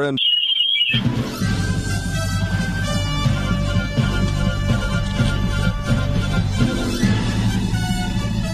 [0.00, 0.18] and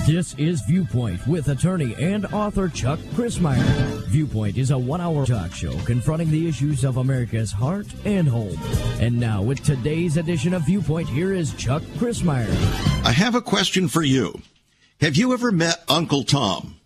[0.08, 3.62] This is Viewpoint with attorney and author Chuck Crismier.
[4.06, 8.58] Viewpoint is a one hour talk show confronting the issues of America's heart and home.
[9.00, 12.48] And now, with today's edition of Viewpoint, here is Chuck Crismier.
[13.04, 14.40] I have a question for you.
[15.02, 16.77] Have you ever met Uncle Tom?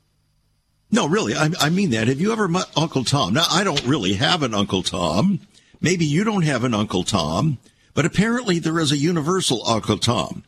[0.94, 2.08] No, really, I, I mean that.
[2.08, 3.32] Have you ever met Uncle Tom?
[3.32, 5.40] Now, I don't really have an Uncle Tom.
[5.80, 7.56] Maybe you don't have an Uncle Tom,
[7.94, 10.44] but apparently there is a universal Uncle Tom.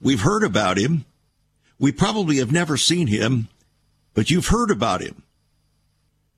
[0.00, 1.04] We've heard about him.
[1.78, 3.48] We probably have never seen him,
[4.14, 5.22] but you've heard about him.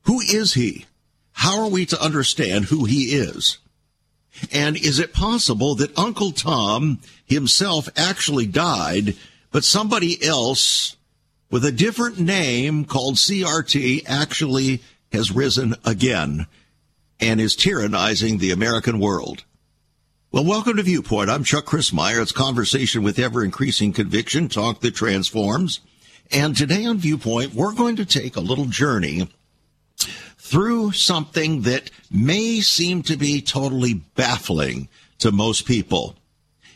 [0.02, 0.86] Who is he?
[1.30, 3.58] How are we to understand who he is?
[4.50, 9.16] And is it possible that Uncle Tom himself actually died,
[9.52, 10.96] but somebody else
[11.52, 16.46] with a different name called CRT actually has risen again
[17.20, 19.44] and is tyrannizing the American world?
[20.32, 21.28] Well, welcome to Viewpoint.
[21.28, 22.22] I'm Chuck Crismier.
[22.22, 25.80] It's conversation with ever increasing conviction, talk that transforms.
[26.30, 29.28] And today on Viewpoint, we're going to take a little journey
[30.38, 36.16] through something that may seem to be totally baffling to most people.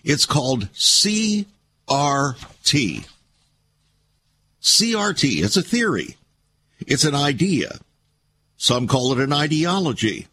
[0.04, 1.46] It's called CRT.
[4.62, 5.44] CRT.
[5.44, 6.16] It's a theory.
[6.80, 7.78] It's an idea.
[8.56, 10.26] Some call it an ideology.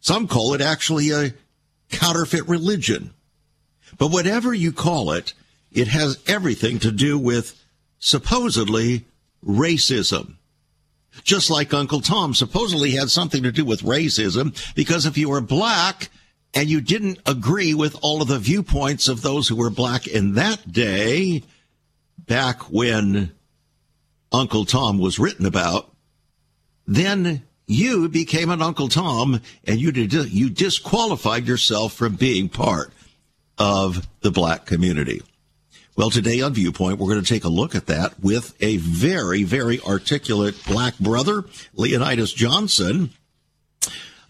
[0.00, 1.34] Some call it actually a
[1.90, 3.10] counterfeit religion.
[3.98, 5.32] But whatever you call it,
[5.72, 7.62] it has everything to do with
[7.98, 9.04] supposedly
[9.44, 10.36] racism.
[11.24, 15.40] Just like Uncle Tom supposedly had something to do with racism, because if you were
[15.40, 16.10] black
[16.54, 20.34] and you didn't agree with all of the viewpoints of those who were black in
[20.34, 21.42] that day,
[22.18, 23.32] back when
[24.32, 25.90] Uncle Tom was written about,
[26.86, 32.92] then you became an Uncle Tom and you did, you disqualified yourself from being part
[33.58, 35.22] of the black community.
[35.96, 39.44] Well, today on Viewpoint, we're going to take a look at that with a very,
[39.44, 41.42] very articulate black brother,
[41.74, 43.10] Leonydus Johnson.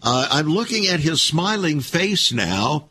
[0.01, 2.87] Uh, I'm looking at his smiling face now.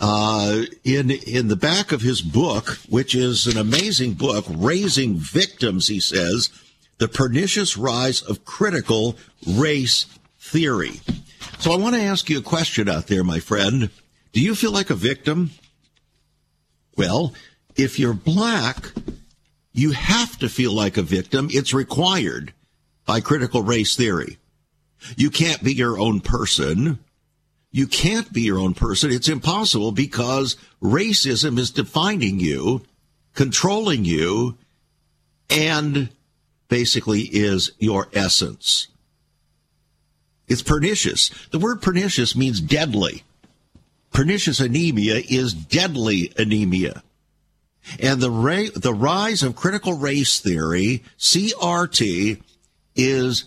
[0.00, 5.88] Uh, in in the back of his book, which is an amazing book, Raising Victims,
[5.88, 6.50] he says,
[6.98, 9.16] the pernicious rise of critical
[9.46, 10.06] race
[10.38, 11.00] theory.
[11.58, 13.90] So I want to ask you a question out there, my friend.
[14.32, 15.50] Do you feel like a victim?
[16.96, 17.34] Well,
[17.76, 18.92] if you're black,
[19.72, 21.48] you have to feel like a victim.
[21.50, 22.52] It's required
[23.06, 24.38] by critical race theory.
[25.16, 26.98] You can't be your own person.
[27.70, 29.10] You can't be your own person.
[29.10, 32.82] It's impossible because racism is defining you,
[33.34, 34.56] controlling you,
[35.50, 36.08] and
[36.68, 38.88] basically is your essence.
[40.46, 41.30] It's pernicious.
[41.50, 43.22] The word pernicious means deadly.
[44.12, 47.02] Pernicious anemia is deadly anemia.
[48.00, 52.42] And the, ra- the rise of critical race theory, CRT,
[52.96, 53.44] is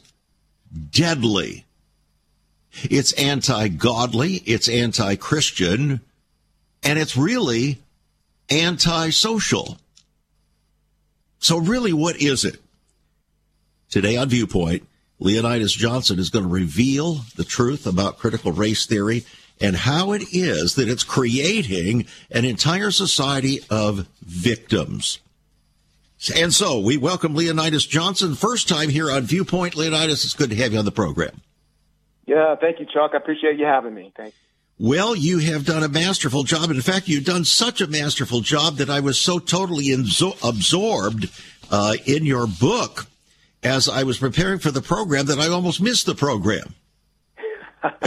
[0.92, 1.66] deadly.
[2.84, 6.02] It's anti godly, it's anti Christian,
[6.84, 7.80] and it's really
[8.50, 9.78] anti social.
[11.40, 12.60] So, really, what is it?
[13.90, 14.88] Today on Viewpoint,
[15.20, 19.26] Leonydus Johnson is going to reveal the truth about critical race theory
[19.60, 25.20] and how it is that it's creating an entire society of victims.
[26.36, 29.76] And so we welcome Leonydus Johnson, first time here on Viewpoint.
[29.76, 31.42] Leonydus, it's good to have you on the program.
[32.32, 33.12] Yeah, thank you, Chuck.
[33.14, 34.14] I appreciate you having me.
[34.16, 34.38] Thanks.
[34.80, 36.70] Well, you have done a masterful job.
[36.70, 40.38] And in fact, you've done such a masterful job that I was so totally inzo-
[40.42, 41.30] absorbed
[41.70, 43.08] uh, in your book
[43.62, 46.74] as I was preparing for the program that I almost missed the program.
[47.84, 47.98] well,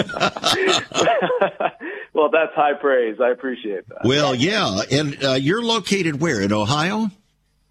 [2.32, 3.18] that's high praise.
[3.20, 4.06] I appreciate that.
[4.06, 4.80] Well, yeah.
[4.90, 6.40] And uh, you're located where?
[6.40, 7.10] In Ohio?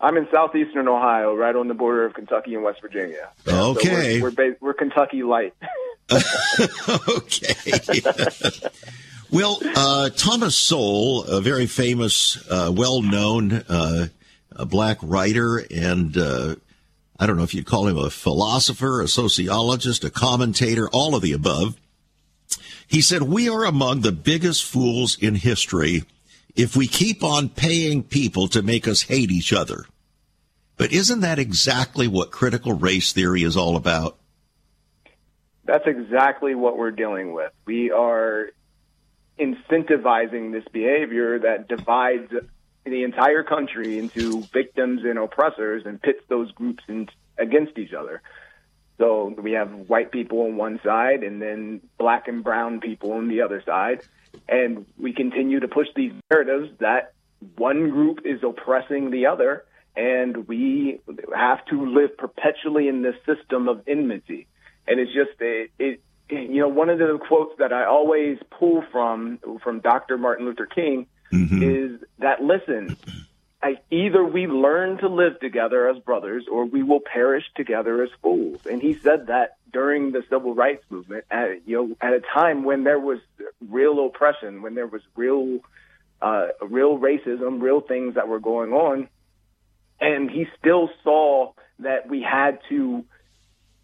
[0.04, 3.30] I'm in southeastern Ohio, right on the border of Kentucky and West Virginia.
[3.48, 4.20] Okay.
[4.20, 5.54] So we're, we're, we're Kentucky light.
[6.12, 8.02] okay.
[9.32, 14.08] well, uh, Thomas Sowell, a very famous, uh, well known uh,
[14.66, 16.56] black writer and uh,
[17.18, 21.22] I don't know if you'd call him a philosopher, a sociologist, a commentator, all of
[21.22, 21.78] the above.
[22.88, 26.04] He said, We are among the biggest fools in history
[26.56, 29.86] if we keep on paying people to make us hate each other.
[30.78, 34.18] But isn't that exactly what critical race theory is all about?
[35.66, 37.52] That's exactly what we're dealing with.
[37.66, 38.50] We are
[39.40, 42.32] incentivizing this behavior that divides
[42.86, 48.22] the entire country into victims and oppressors and pits those groups in, against each other.
[48.98, 53.28] So we have white people on one side and then black and brown people on
[53.28, 54.02] the other side.
[54.48, 57.14] And we continue to push these narratives that
[57.58, 61.00] one group is oppressing the other, and we
[61.36, 64.48] have to live perpetually in this system of enmity.
[64.88, 68.84] And it's just a, it, you know, one of the quotes that I always pull
[68.92, 70.18] from from Dr.
[70.18, 71.64] Martin Luther King mm-hmm.
[71.64, 72.98] is that listen,
[73.64, 78.10] I, either we learn to live together as brothers or we will perish together as
[78.22, 78.66] fools.
[78.70, 82.66] And he said that during the civil rights movement at, you know, at a time
[82.66, 83.20] when there was
[83.70, 85.60] real oppression, when there was real,
[86.22, 89.08] uh, real racism, real things that were going on.
[90.04, 93.06] And he still saw that we had to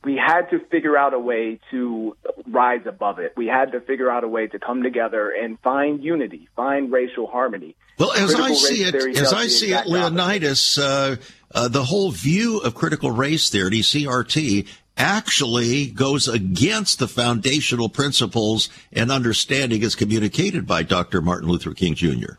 [0.03, 2.15] we had to figure out a way to
[2.47, 3.33] rise above it.
[3.35, 7.27] We had to figure out a way to come together and find unity, find racial
[7.27, 7.75] harmony.
[7.97, 11.17] Well, as I see it, as I see it, Leonydus, uh,
[11.53, 18.69] uh, the whole view of critical race theory, CRT, actually goes against the foundational principles
[18.93, 21.21] and understanding as communicated by Dr.
[21.21, 22.33] Martin Luther King Jr.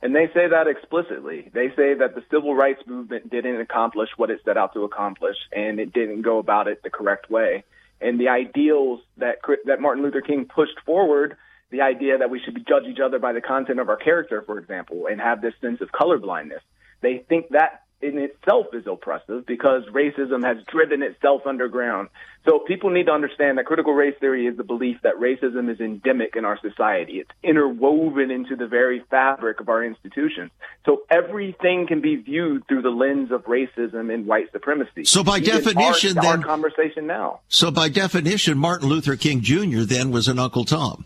[0.00, 1.50] And they say that explicitly.
[1.52, 5.36] They say that the civil rights movement didn't accomplish what it set out to accomplish,
[5.52, 7.64] and it didn't go about it the correct way.
[8.00, 11.36] And the ideals that that Martin Luther King pushed forward,
[11.70, 14.58] the idea that we should judge each other by the content of our character, for
[14.58, 16.60] example, and have this sense of colorblindness,
[17.00, 22.08] they think that in itself is oppressive because racism has driven itself underground.
[22.44, 25.80] So people need to understand that critical race theory is the belief that racism is
[25.80, 27.14] endemic in our society.
[27.14, 30.50] It's interwoven into the very fabric of our institutions.
[30.86, 35.04] So everything can be viewed through the lens of racism and white supremacy.
[35.04, 37.40] So by Even definition, our, then, our conversation now.
[37.48, 39.82] So by definition, Martin Luther King Jr.
[39.82, 41.04] then was an Uncle Tom.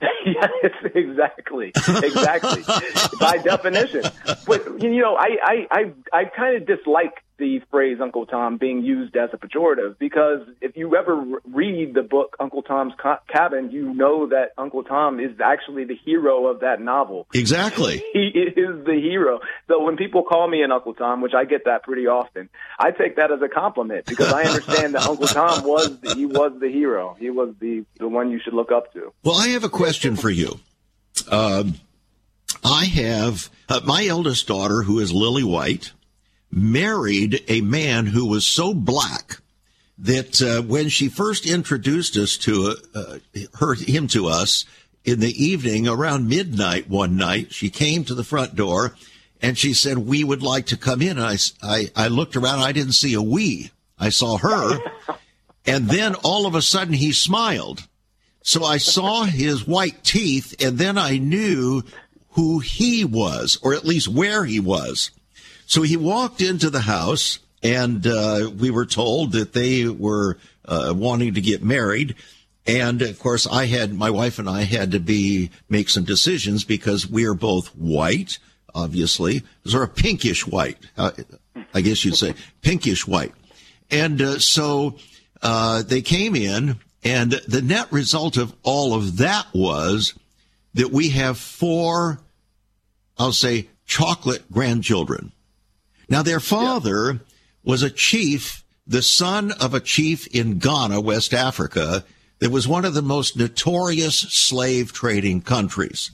[0.26, 2.62] yes, exactly, exactly.
[3.18, 4.02] By definition,
[4.46, 8.82] but you know, I I I, I kind of dislike the phrase Uncle Tom being
[8.82, 12.94] used as a pejorative because if you ever read the book Uncle Tom's
[13.28, 17.26] Cabin, you know that Uncle Tom is actually the hero of that novel.
[17.34, 18.02] Exactly.
[18.12, 19.40] He is the hero.
[19.68, 22.48] So when people call me an Uncle Tom, which I get that pretty often,
[22.78, 26.26] I take that as a compliment because I understand that Uncle Tom was the, he
[26.26, 27.16] was the hero.
[27.18, 29.12] He was the the one you should look up to.
[29.22, 30.60] Well, I have a question for you.
[31.30, 31.74] Um,
[32.64, 35.92] I have uh, my eldest daughter, who is Lily White
[36.50, 39.40] married a man who was so black
[39.98, 43.18] that uh, when she first introduced us to uh,
[43.58, 44.64] her him to us
[45.04, 48.94] in the evening around midnight one night, she came to the front door
[49.40, 52.60] and she said, "We would like to come in." I, I, I looked around.
[52.60, 53.70] I didn't see a we.
[53.98, 54.78] I saw her,
[55.66, 57.86] and then all of a sudden he smiled.
[58.42, 61.82] So I saw his white teeth, and then I knew
[62.30, 65.10] who he was, or at least where he was.
[65.66, 70.94] So he walked into the house, and uh, we were told that they were uh,
[70.96, 72.14] wanting to get married.
[72.66, 76.64] And of course, I had my wife and I had to be make some decisions
[76.64, 78.38] because we are both white,
[78.74, 80.78] obviously, sort of pinkish white.
[80.96, 81.12] Uh,
[81.74, 83.34] I guess you'd say pinkish white.
[83.90, 84.96] And uh, so
[85.42, 90.14] uh, they came in, and the net result of all of that was
[90.74, 92.20] that we have four,
[93.16, 95.32] I'll say, chocolate grandchildren.
[96.08, 97.18] Now, their father yeah.
[97.64, 102.04] was a chief, the son of a chief in Ghana, West Africa,
[102.38, 106.10] that was one of the most notorious slave trading countries.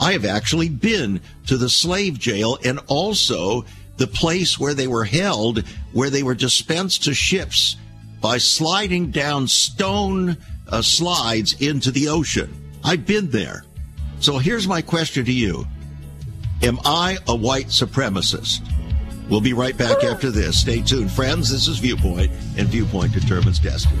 [0.00, 3.64] I have actually been to the slave jail and also
[3.96, 7.76] the place where they were held, where they were dispensed to ships
[8.20, 10.36] by sliding down stone
[10.68, 12.52] uh, slides into the ocean.
[12.84, 13.64] I've been there.
[14.20, 15.66] So here's my question to you
[16.62, 18.60] Am I a white supremacist?
[19.28, 20.58] We'll be right back after this.
[20.58, 21.50] Stay tuned, friends.
[21.50, 24.00] This is Viewpoint, and Viewpoint determines destiny.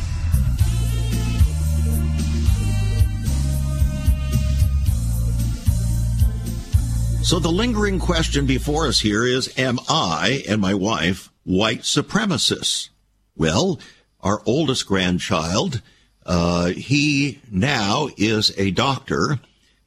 [7.23, 12.89] So the lingering question before us here is, am I and my wife white supremacists?
[13.37, 13.79] Well,
[14.21, 15.81] our oldest grandchild,
[16.25, 19.39] uh, he now is a doctor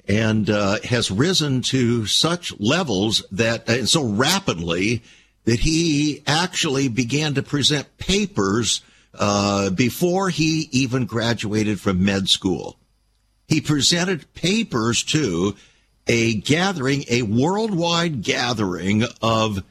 [0.06, 5.02] and uh, has risen to such levels that, and so rapidly
[5.44, 8.80] that he actually began to present papers
[9.12, 12.78] uh, before he even graduated from med school.
[13.48, 15.56] He presented papers to
[16.06, 19.62] a gathering, a worldwide gathering of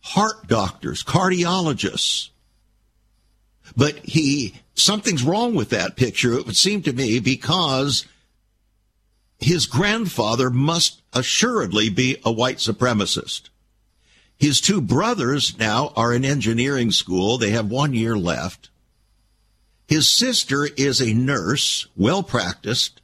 [0.00, 2.30] heart doctors, cardiologists.
[3.76, 8.06] But he, something's wrong with that picture, it would seem to me, because
[9.38, 13.50] his grandfather must assuredly be a white supremacist.
[14.36, 17.38] His two brothers now are in engineering school.
[17.38, 18.70] They have one year left.
[19.86, 23.00] His sister is a nurse, well practiced.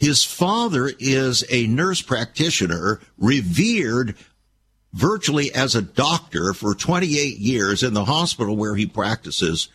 [0.00, 4.16] His father is a nurse practitioner, revered
[4.94, 9.68] virtually as a doctor for 28 years in the hospital where he practices.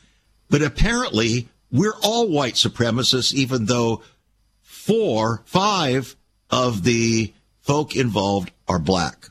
[0.50, 4.02] But apparently, we're all white supremacists, even though
[4.64, 6.16] four, five
[6.50, 9.30] of the folk involved are black.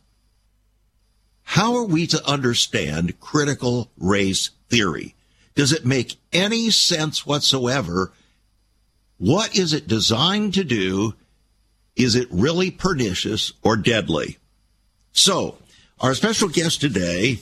[1.43, 5.17] How are we to understand critical race theory?
[5.57, 8.13] Does it make any sense whatsoever?
[9.25, 11.14] What is it designed to do?
[11.97, 14.37] Is it really pernicious or deadly?
[15.12, 15.57] So,
[15.99, 17.38] our special guest today,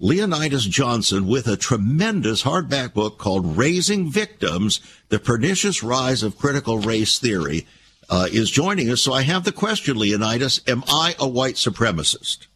[0.00, 4.80] Leonydus Johnson, with a tremendous hardback book called Raising Victims
[5.10, 7.66] The Pernicious Rise of Critical Race Theory,
[8.08, 9.02] uh, is joining us.
[9.02, 12.46] So I have the question, Leonydus Am I a white supremacist?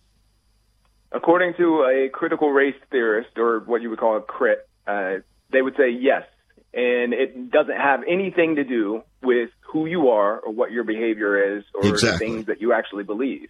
[1.12, 5.16] According to a critical race theorist, or what you would call a crit, uh,
[5.52, 6.22] they would say yes.
[6.74, 11.56] And it doesn't have anything to do with who you are or what your behavior
[11.58, 12.26] is or exactly.
[12.26, 13.48] things that you actually believe.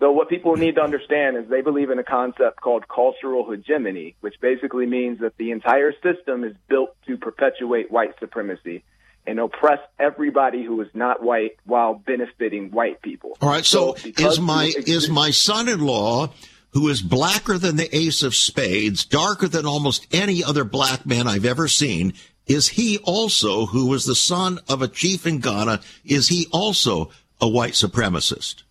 [0.00, 4.16] So what people need to understand is they believe in a concept called cultural hegemony,
[4.20, 8.82] which basically means that the entire system is built to perpetuate white supremacy
[9.26, 13.36] and oppress everybody who is not white while benefiting white people.
[13.40, 13.64] All right.
[13.64, 16.30] So, so is my is my son-in-law
[16.72, 21.28] who is blacker than the ace of spades, darker than almost any other black man
[21.28, 22.14] I've ever seen,
[22.46, 27.10] is he also, who was the son of a chief in Ghana, is he also
[27.40, 28.62] a white supremacist?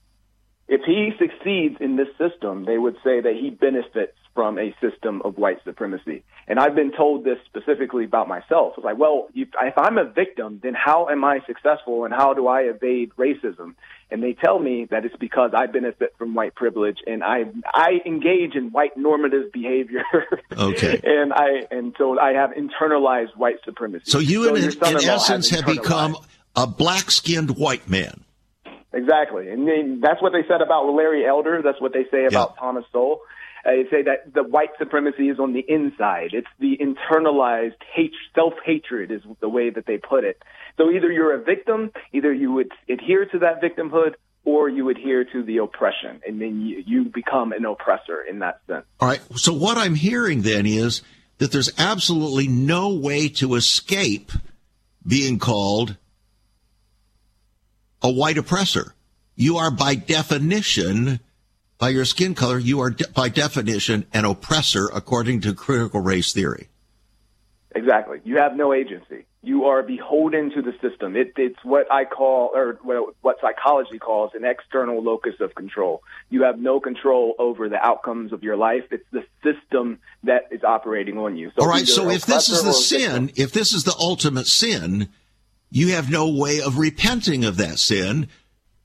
[0.67, 5.21] If he succeeds in this system, they would say that he benefits from a system
[5.23, 6.23] of white supremacy.
[6.47, 8.73] And I've been told this specifically about myself.
[8.77, 12.33] It's like, well, if, if I'm a victim, then how am I successful and how
[12.33, 13.75] do I evade racism?
[14.09, 17.99] And they tell me that it's because I benefit from white privilege and I I
[18.05, 20.03] engage in white normative behavior.
[20.55, 21.01] Okay.
[21.03, 24.05] and I and so I have internalized white supremacy.
[24.05, 26.15] So you, so in, in essence, have become
[26.55, 28.23] a black-skinned white man.
[28.93, 31.61] Exactly, and they, that's what they said about Larry Elder.
[31.63, 33.21] That's what they say about Thomas Sowell.
[33.65, 36.29] Uh, they say that the white supremacy is on the inside.
[36.33, 40.41] It's the internalized hate, self-hatred is the way that they put it.
[40.77, 44.15] So either you're a victim, either you would adhere to that victimhood,
[44.45, 48.59] or you adhere to the oppression, and then you, you become an oppressor in that
[48.67, 48.85] sense.
[48.99, 49.21] All right.
[49.35, 51.01] So what I'm hearing then is
[51.37, 54.31] that there's absolutely no way to escape
[55.07, 55.95] being called
[58.01, 58.93] a white oppressor.
[59.35, 61.21] You are by definition,
[61.83, 66.31] by your skin color, you are de- by definition an oppressor according to critical race
[66.31, 66.69] theory.
[67.75, 68.21] Exactly.
[68.23, 69.25] You have no agency.
[69.41, 71.17] You are beholden to the system.
[71.17, 72.79] It, it's what I call, or
[73.21, 76.03] what psychology calls, an external locus of control.
[76.29, 78.83] You have no control over the outcomes of your life.
[78.89, 81.51] It's the system that is operating on you.
[81.53, 81.85] So All right.
[81.85, 85.09] So if this is the sin, if this is the ultimate sin,
[85.69, 88.29] you have no way of repenting of that sin.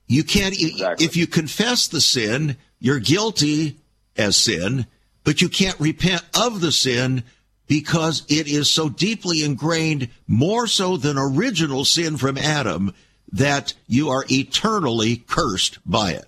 [0.05, 1.05] You can't, exactly.
[1.05, 3.77] if you confess the sin, you're guilty
[4.17, 4.85] as sin,
[5.23, 7.23] but you can't repent of the sin
[7.67, 12.93] because it is so deeply ingrained, more so than original sin from Adam,
[13.31, 16.25] that you are eternally cursed by it.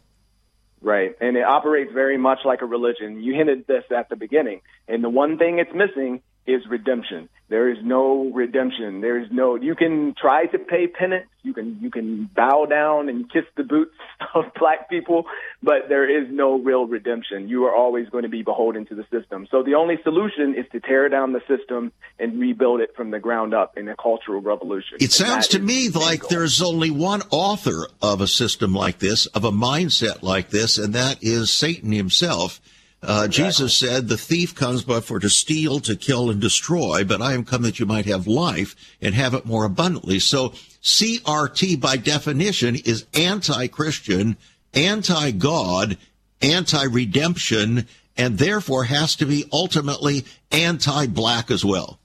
[0.81, 1.15] Right.
[1.19, 3.21] And it operates very much like a religion.
[3.21, 4.61] You hinted this at the beginning.
[4.87, 7.29] And the one thing it's missing is redemption.
[7.51, 9.01] There is no redemption.
[9.01, 9.55] There is no.
[9.55, 11.27] You can try to pay penance.
[11.43, 13.91] You can you can bow down and kiss the boots
[14.35, 15.25] of black people,
[15.61, 17.49] but there is no real redemption.
[17.49, 19.49] You are always going to be beholden to the system.
[19.51, 23.19] So the only solution is to tear down the system and rebuild it from the
[23.19, 24.99] ground up in a cultural revolution.
[25.01, 29.43] It sounds to me like there's only one author of a system like this, of
[29.43, 32.61] a mindset like this, and that is Satan himself.
[33.03, 33.29] Uh, exactly.
[33.29, 37.33] Jesus said, the thief comes but for to steal, to kill, and destroy, but I
[37.33, 40.19] am come that you might have life and have it more abundantly.
[40.19, 40.49] So
[40.83, 44.37] CRT by definition is anti-Christian,
[44.75, 45.97] anti-God,
[46.43, 51.99] anti-redemption, and therefore has to be ultimately anti-black as well.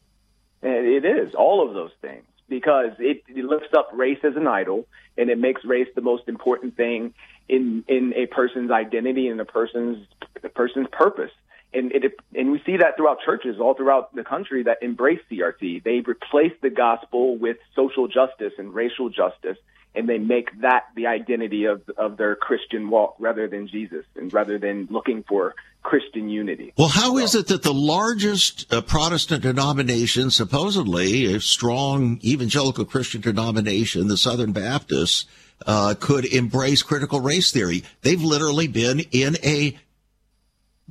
[0.62, 4.87] It is all of those things because it, it lifts up race as an idol
[5.19, 7.12] and it makes race the most important thing
[7.49, 10.07] in in a person's identity and a person's
[10.43, 11.31] the person's purpose.
[11.75, 15.83] And it, and we see that throughout churches all throughout the country that embrace CRT.
[15.83, 19.59] They replace the gospel with social justice and racial justice
[19.97, 24.33] and they make that the identity of of their Christian walk rather than Jesus and
[24.33, 26.73] rather than looking for Christian unity.
[26.76, 33.23] Well, how is it that the largest uh, Protestant denomination, supposedly a strong evangelical Christian
[33.23, 35.25] denomination, the Southern Baptists,
[35.64, 37.84] uh, could embrace critical race theory?
[38.02, 39.76] They've literally been in a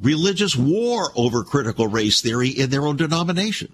[0.02, 3.74] religious war over critical race theory in their own denomination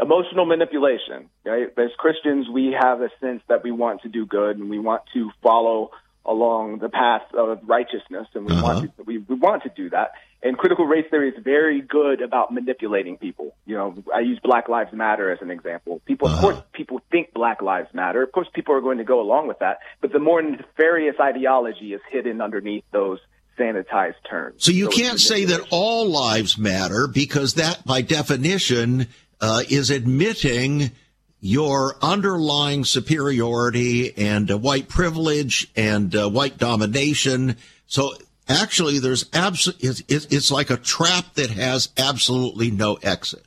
[0.00, 1.28] emotional manipulation.
[1.44, 1.68] Right?
[1.76, 5.02] As Christians, we have a sense that we want to do good and we want
[5.14, 5.90] to follow
[6.24, 8.62] along the path of righteousness, and we uh-huh.
[8.62, 10.12] want to, we, we want to do that.
[10.42, 13.56] And critical race theory is very good about manipulating people.
[13.66, 16.00] You know, I use Black Lives Matter as an example.
[16.06, 16.36] People, uh-huh.
[16.36, 18.22] of course, people think Black Lives Matter.
[18.22, 19.78] Of course, people are going to go along with that.
[20.00, 23.18] But the more nefarious ideology is hidden underneath those
[23.58, 24.64] sanitized terms.
[24.64, 29.08] So you so can't say that all lives matter because that, by definition,
[29.40, 30.92] uh, is admitting
[31.40, 37.56] your underlying superiority and uh, white privilege and uh, white domination.
[37.86, 38.12] So
[38.48, 43.44] actually, there's absolutely it's, it's like a trap that has absolutely no exit.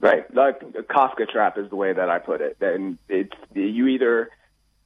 [0.00, 2.56] Right, like a Kafka trap is the way that I put it.
[2.60, 4.30] And it's you either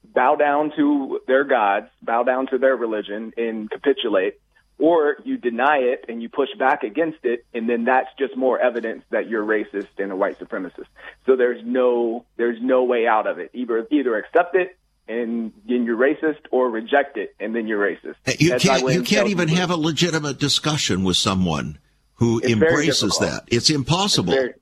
[0.04, 4.38] bow down to their gods, bow down to their religion, and capitulate,
[4.78, 8.58] or you deny it and you push back against it, and then that's just more
[8.58, 10.86] evidence that you're racist and a white supremacist.
[11.24, 13.50] So there's no there's no way out of it.
[13.54, 14.76] Either either accept it
[15.08, 18.16] and then you're racist, or reject it and then you're racist.
[18.40, 21.78] You can't you can't even have a legitimate discussion with someone
[22.14, 23.44] who it's embraces that.
[23.48, 24.32] It's impossible.
[24.32, 24.54] It's very,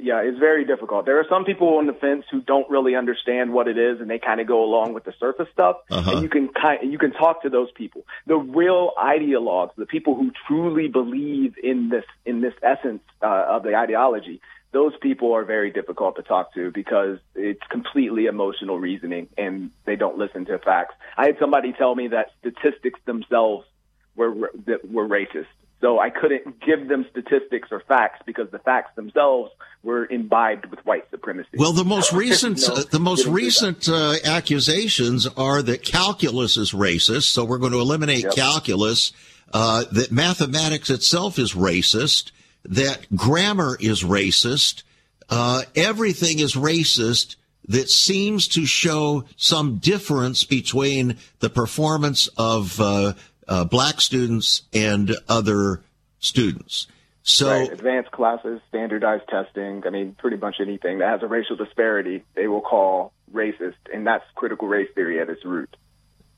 [0.00, 1.06] yeah, it's very difficult.
[1.06, 4.08] There are some people on the fence who don't really understand what it is, and
[4.08, 5.76] they kind of go along with the surface stuff.
[5.90, 6.12] Uh-huh.
[6.12, 8.06] And you can kind, you can talk to those people.
[8.26, 13.64] The real ideologues, the people who truly believe in this in this essence uh, of
[13.64, 14.40] the ideology,
[14.72, 19.96] those people are very difficult to talk to because it's completely emotional reasoning, and they
[19.96, 20.94] don't listen to facts.
[21.16, 23.66] I had somebody tell me that statistics themselves
[24.14, 25.46] were that were racist.
[25.80, 29.52] So I couldn't give them statistics or facts because the facts themselves
[29.84, 31.50] were imbibed with white supremacy.
[31.54, 36.72] Well, the most recent no, uh, the most recent uh, accusations are that calculus is
[36.72, 38.34] racist, so we're going to eliminate yep.
[38.34, 39.12] calculus.
[39.50, 42.32] Uh, that mathematics itself is racist.
[42.64, 44.82] That grammar is racist.
[45.28, 47.36] Uh, everything is racist
[47.68, 53.12] that seems to show some difference between the performance of uh,
[53.46, 55.82] uh, black students and other
[56.18, 56.86] students.
[57.22, 57.70] So right.
[57.70, 59.82] advanced classes, standardized testing.
[59.86, 64.06] I mean, pretty much anything that has a racial disparity, they will call racist, and
[64.06, 65.76] that's critical race theory at its root.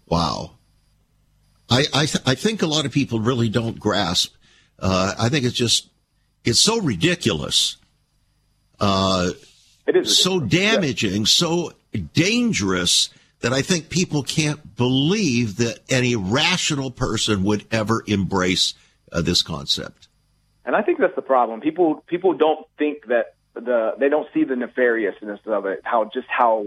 [0.07, 0.53] Wow.
[1.71, 4.35] I I, th- I think a lot of people really don't grasp.
[4.81, 5.90] Uh, I think it's just
[6.45, 7.77] it's so ridiculous.
[8.79, 9.31] Uh,
[9.87, 11.27] it is so damaging, yeah.
[11.27, 11.73] so
[12.15, 18.75] dangerous that I think people can't believe that any rational person would ever embrace
[19.13, 20.09] uh, this concept.
[20.65, 21.61] And I think that's the problem.
[21.61, 26.29] People people don't think that the they don't see the nefariousness of it, how just
[26.29, 26.67] how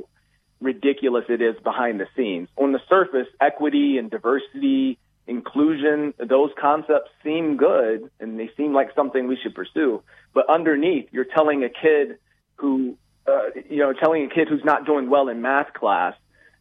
[0.59, 2.49] ridiculous it is behind the scenes.
[2.57, 8.93] On the surface, equity and diversity, inclusion, those concepts seem good and they seem like
[8.95, 10.03] something we should pursue.
[10.33, 12.17] But underneath, you're telling a kid
[12.55, 16.15] who uh, you know, telling a kid who's not doing well in math class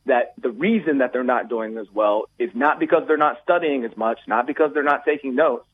[0.07, 3.85] that the reason that they're not doing as well is not because they're not studying
[3.85, 5.67] as much, not because they're not taking notes,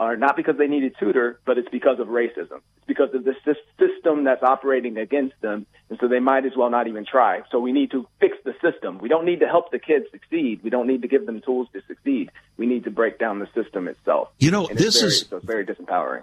[0.00, 2.60] or not because they need a tutor, but it's because of racism.
[2.78, 3.34] It's because of the
[3.78, 7.42] system that's operating against them, and so they might as well not even try.
[7.52, 8.98] So we need to fix the system.
[8.98, 10.62] We don't need to help the kids succeed.
[10.64, 12.30] We don't need to give them tools to succeed.
[12.56, 14.30] We need to break down the system itself.
[14.38, 16.22] You know, this very, is so very disempowering.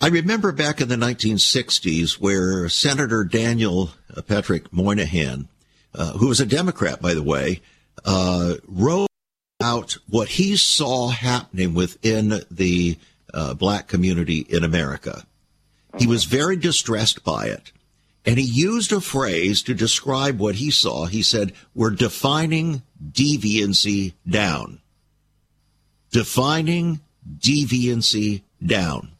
[0.00, 3.90] I remember back in the 1960s where Senator Daniel
[4.26, 5.48] Patrick Moynihan
[5.94, 7.60] uh, who was a Democrat, by the way,
[8.04, 9.08] uh, wrote
[9.60, 12.98] out what he saw happening within the
[13.32, 15.24] uh, black community in America.
[15.98, 17.72] He was very distressed by it.
[18.26, 21.06] And he used a phrase to describe what he saw.
[21.06, 24.80] He said, We're defining deviancy down.
[26.10, 27.00] Defining
[27.38, 29.10] deviancy down.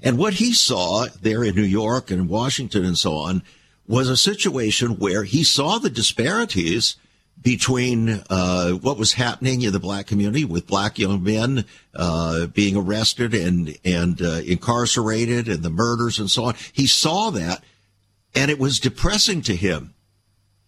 [0.00, 3.42] And what he saw there in New York and Washington and so on
[3.88, 6.96] was a situation where he saw the disparities
[7.40, 12.76] between uh, what was happening in the black community with black young men uh, being
[12.76, 16.54] arrested and and uh, incarcerated and the murders and so on.
[16.72, 17.62] He saw that,
[18.34, 19.94] and it was depressing to him.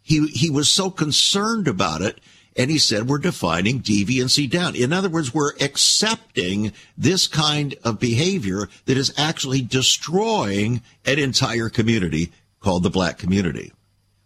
[0.03, 2.21] He he was so concerned about it,
[2.57, 4.77] and he said we're defining deviancy down.
[4.77, 11.69] In other words, we're accepting this kind of behavior that is actually destroying an entire
[11.69, 13.73] community called the black community.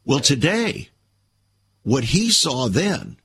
[0.04, 0.90] Well, today,
[1.84, 3.16] what he saw then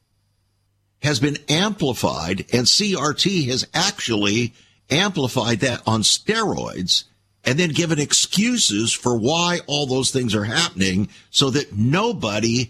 [1.01, 4.53] has been amplified and CRT has actually
[4.89, 7.05] amplified that on steroids
[7.45, 12.69] and then given excuses for why all those things are happening so that nobody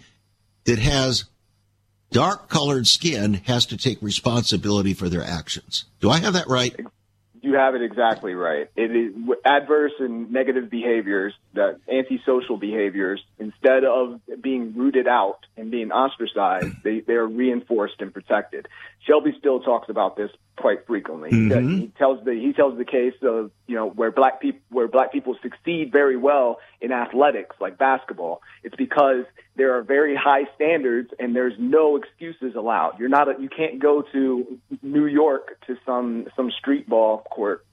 [0.66, 1.26] that has
[2.12, 5.86] dark colored skin has to take responsibility for their actions.
[6.00, 6.76] Do I have that right?
[7.42, 8.70] You have it exactly right.
[8.76, 9.14] It is
[9.46, 16.84] adverse and negative behaviors, the antisocial behaviors, instead of being rooted out and being ostracized,
[16.84, 18.68] they, they are reinforced and protected.
[19.08, 21.32] Shelby Steele talks about this quite frequently.
[21.32, 21.80] Mm-hmm.
[21.80, 25.12] He tells the he tells the case of you know where black people where black
[25.12, 28.42] people succeed very well in athletics like basketball.
[28.64, 33.00] It's because there are very high standards and there's no excuses allowed.
[33.00, 37.66] You're not a, you can't go to New York to some some street ball court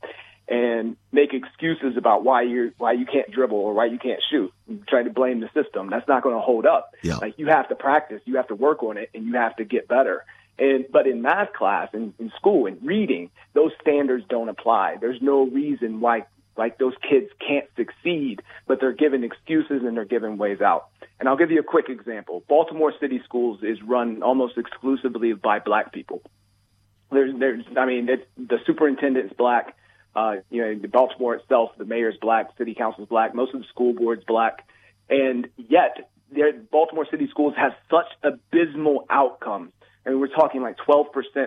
[0.48, 4.52] and make excuses about why you're why you can't dribble or why you can't shoot.
[4.88, 5.90] Try to blame the system.
[5.90, 6.94] That's not going to hold up.
[7.02, 7.16] Yeah.
[7.16, 9.64] Like you have to practice, you have to work on it, and you have to
[9.64, 10.24] get better.
[10.58, 14.96] And but in math class and in, in school and reading, those standards don't apply.
[15.00, 20.04] There's no reason why like those kids can't succeed, but they're given excuses and they're
[20.04, 20.88] given ways out.
[21.18, 22.44] And I'll give you a quick example.
[22.48, 26.22] Baltimore City Schools is run almost exclusively by black people.
[27.10, 29.76] There's, there's, I mean, the superintendent's black.
[30.16, 33.92] Uh, you know, Baltimore itself, the mayor's black, city council's black, most of the school
[33.92, 34.66] board's black,
[35.10, 36.10] and yet
[36.72, 39.72] Baltimore City Schools have such abysmal outcomes.
[40.04, 41.04] I mean, we're talking like 12%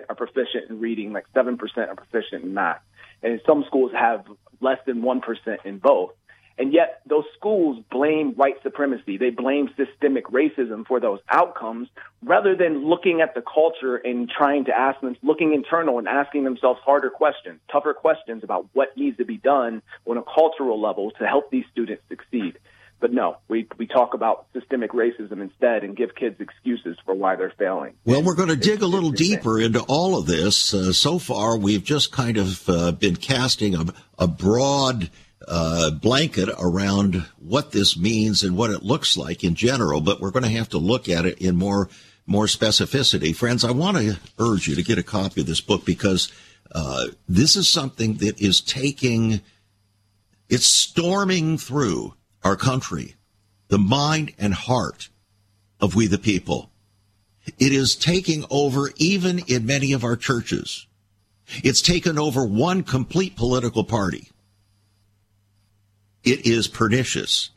[0.07, 2.81] are proficient in reading, like 7% are proficient in math
[3.21, 4.25] and some schools have
[4.61, 5.21] less than 1%
[5.65, 6.11] in both.
[6.59, 9.17] And yet those schools blame white supremacy.
[9.17, 11.87] They blame systemic racism for those outcomes
[12.21, 16.43] rather than looking at the culture and trying to ask them, looking internal and asking
[16.43, 21.11] themselves harder questions, tougher questions about what needs to be done on a cultural level
[21.11, 22.59] to help these students succeed.
[22.99, 27.37] But no, we, we talk about systemic racism instead and give kids excuses for why
[27.37, 27.93] they're failing.
[28.03, 30.73] Well, we're going to dig a little deeper into all of this.
[30.73, 33.85] Uh, so far, we've just kind of uh, been casting a,
[34.17, 35.09] a broad
[35.47, 40.31] uh, blanket around what this means and what it looks like in general, but we're
[40.31, 41.89] going to have to look at it in more
[42.25, 43.35] more specificity.
[43.35, 46.31] Friends, I want to urge you to get a copy of this book because
[46.71, 49.41] uh, this is something that is taking,
[50.47, 53.15] it's storming through our country,
[53.69, 55.09] the mind and heart
[55.79, 56.69] of we the people.
[57.57, 60.85] It is taking over even in many of our churches.
[61.63, 64.29] It's taken over one complete political party.
[66.23, 67.49] It is pernicious.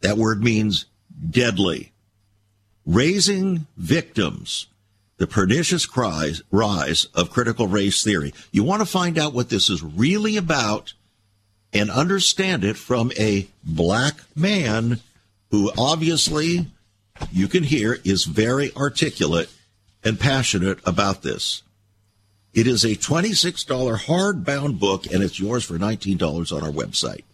[0.00, 0.86] That word means
[1.30, 1.92] deadly.
[2.86, 4.66] Raising victims,
[5.16, 8.34] the pernicious cries, rise of critical race theory.
[8.52, 10.92] You want to find out what this is really about?
[11.74, 15.00] and understand it from a black man
[15.50, 16.66] who obviously
[17.32, 19.50] you can hear is very articulate
[20.04, 21.62] and passionate about this.
[22.52, 27.24] It is a $26 hardbound book and it's yours for $19 on our website,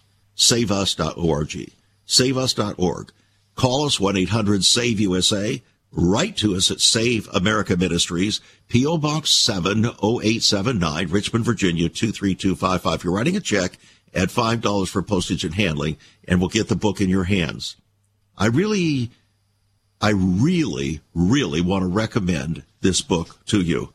[0.41, 1.73] saveus.org.
[2.07, 3.13] Saveus.org.
[3.55, 5.63] Call us 1-800-SAVE-USA.
[5.93, 8.99] Write to us at Save America Ministries, P.O.
[8.99, 13.05] Box 70879, Richmond, Virginia 23255.
[13.05, 13.77] You're writing a check
[14.15, 15.97] at $5 for postage and handling,
[16.29, 17.77] and we'll get the book in your hands.
[18.39, 19.11] I really,
[20.01, 23.93] I really, really want to recommend this book to you.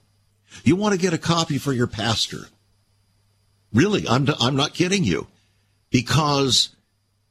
[0.63, 2.49] You want to get a copy for your pastor.
[3.73, 5.27] Really, I'm, I'm not kidding you.
[5.95, 6.75] Because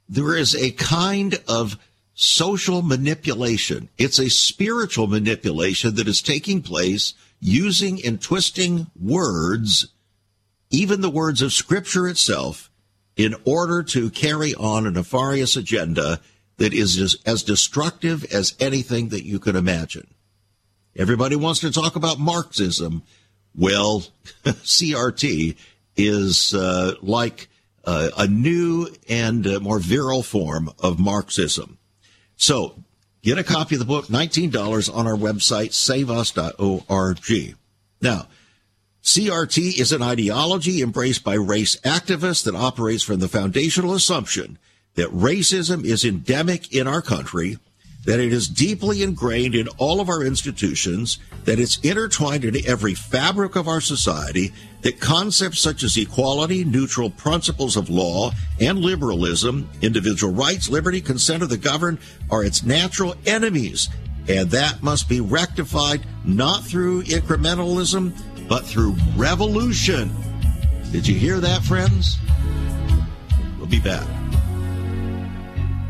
[0.09, 1.77] there is a kind of
[2.14, 3.90] social manipulation.
[3.98, 9.88] It's a spiritual manipulation that is taking place using and twisting words,
[10.70, 12.70] even the words of scripture itself,
[13.18, 16.20] in order to carry on a nefarious agenda
[16.57, 20.07] that is as destructive as anything that you could imagine.
[20.96, 23.03] Everybody wants to talk about Marxism.
[23.55, 24.07] Well,
[24.44, 25.55] CRT
[25.98, 27.50] is uh, like
[27.87, 31.79] uh, a new and uh, more virile form of Marxism.
[32.37, 32.83] So
[33.23, 37.57] get a copy of the book, $19 on our website, saveus.org.
[38.01, 38.29] Now,
[39.03, 44.59] CRT is an ideology embraced by race activists that operates from the foundational assumption
[44.94, 47.59] that racism is endemic in our country,
[48.04, 52.94] that it is deeply ingrained in all of our institutions, that it's intertwined into every
[52.94, 59.68] fabric of our society, that concepts such as equality, neutral principles of law, and liberalism,
[59.80, 61.98] individual rights, liberty, consent of the governed
[62.30, 63.88] are its natural enemies
[64.28, 68.12] And that must be rectified not through incrementalism,
[68.48, 70.10] but through revolution.
[70.92, 72.18] Did you hear that, friends?
[73.58, 74.23] We'll be back.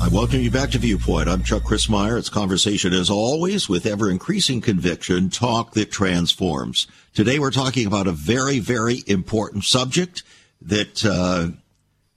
[0.00, 1.28] I welcome you back to Viewpoint.
[1.28, 2.18] I'm Chuck Crismier.
[2.18, 6.86] It's conversation as always with ever increasing conviction, talk that transforms.
[7.14, 10.22] Today we're talking about a very, very important subject
[10.62, 11.48] that uh,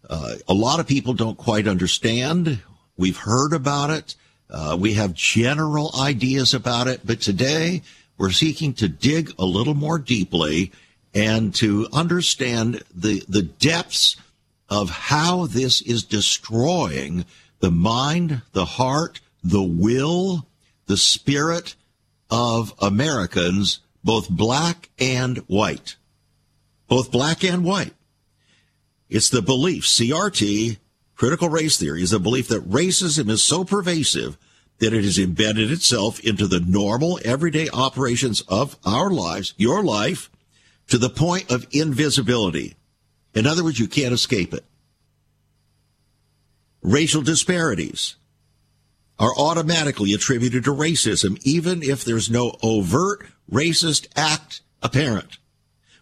[0.07, 2.61] uh, a lot of people don't quite understand.
[2.97, 4.15] We've heard about it.
[4.47, 7.81] Uh, we have general ideas about it, but today
[8.15, 10.71] we're seeking to dig a little more deeply
[11.15, 14.17] and to understand the the depths
[14.69, 17.25] of how this is destroying
[17.62, 20.47] the mind, the heart, the will,
[20.88, 21.76] the spirit
[22.30, 25.95] of Americans, both black and white.
[26.88, 27.93] Both black and white.
[29.10, 30.78] It's the belief, CRT,
[31.15, 34.38] critical race theory, is the belief that racism is so pervasive
[34.80, 40.32] that it has embedded itself into the normal everyday operations of our lives, your life,
[40.88, 42.76] to the point of invisibility.
[43.36, 44.65] In other words, you can't escape it
[46.81, 48.15] racial disparities
[49.19, 55.37] are automatically attributed to racism, even if there's no overt racist act apparent.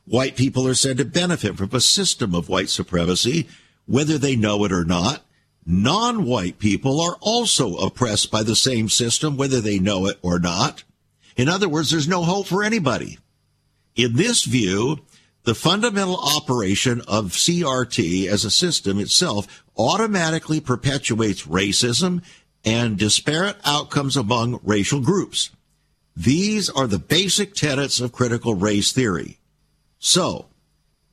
[0.06, 3.48] White people are said to benefit from a system of white supremacy,
[3.86, 5.24] whether they know it or not.
[5.66, 10.84] Non-white people are also oppressed by the same system, whether they know it or not.
[11.36, 13.20] In other words, there's no hope for anybody.
[13.96, 15.00] In this view,
[15.50, 22.22] the fundamental operation of CRT as a system itself automatically perpetuates racism
[22.64, 25.50] and disparate outcomes among racial groups.
[26.16, 29.40] These are the basic tenets of critical race theory.
[29.98, 30.50] So,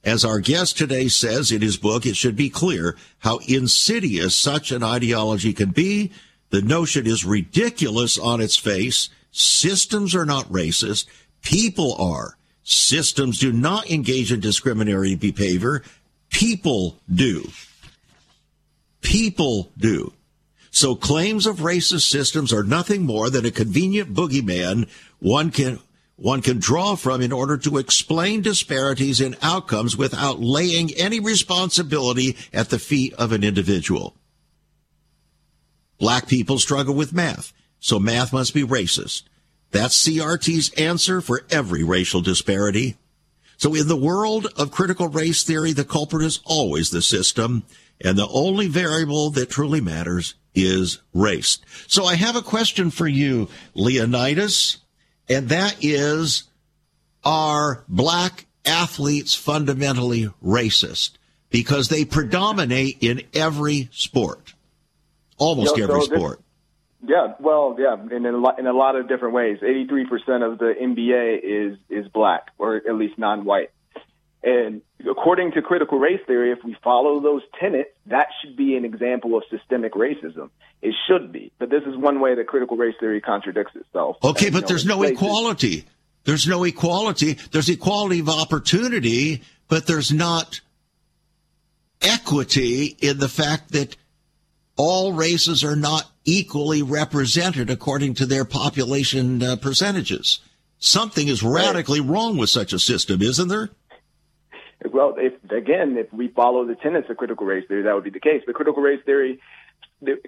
[0.05, 4.71] as our guest today says in his book, it should be clear how insidious such
[4.71, 6.13] an ideology can be.
[6.51, 9.09] The notion is ridiculous on its face.
[9.31, 11.07] Systems are not racist.
[11.41, 12.37] People are.
[12.69, 15.85] Systems do not engage in discriminatory behavior.
[16.31, 17.49] People do.
[19.03, 20.13] People do.
[20.73, 24.89] So claims of racist systems are nothing more than a convenient boogeyman
[25.21, 25.79] one can
[26.17, 32.37] one can draw from in order to explain disparities in outcomes without laying any responsibility
[32.53, 34.17] at the feet of an individual.
[35.99, 39.23] Black people struggle with math, so math must be racist.
[39.77, 42.97] That's CRT's answer for every racial disparity.
[43.59, 47.63] So in the world of critical race theory, the culprit is always the system,
[48.03, 51.59] and the only variable that truly matters is race.
[51.89, 54.79] So I have a question for you, Leonydus,
[55.29, 56.45] and that is,
[57.23, 61.19] are black athletes fundamentally racist?
[61.51, 64.55] Because they predominate in every sport.
[65.37, 66.41] Almost every sport.
[67.07, 69.59] Yeah, well, yeah, in a lot, in a lot of different ways.
[69.63, 73.71] Eighty-three percent of the NBA is is black, or at least non-white.
[74.43, 78.85] And according to critical race theory, if we follow those tenets, that should be an
[78.85, 80.51] example of systemic racism.
[80.83, 84.19] It should be, but this is one way that critical race theory contradicts itself.
[84.23, 85.17] Okay, and, but know, there's no places.
[85.17, 85.85] equality.
[86.25, 87.35] There's no equality.
[87.53, 90.61] There's equality of opportunity, but there's not
[92.01, 93.97] equity in the fact that
[94.77, 100.41] all races are not equally represented according to their population uh, percentages.
[100.79, 103.71] Something is radically wrong with such a system, isn't there?
[104.85, 108.11] Well, if again, if we follow the tenets of critical race theory, that would be
[108.11, 108.43] the case.
[108.45, 109.41] But critical race theory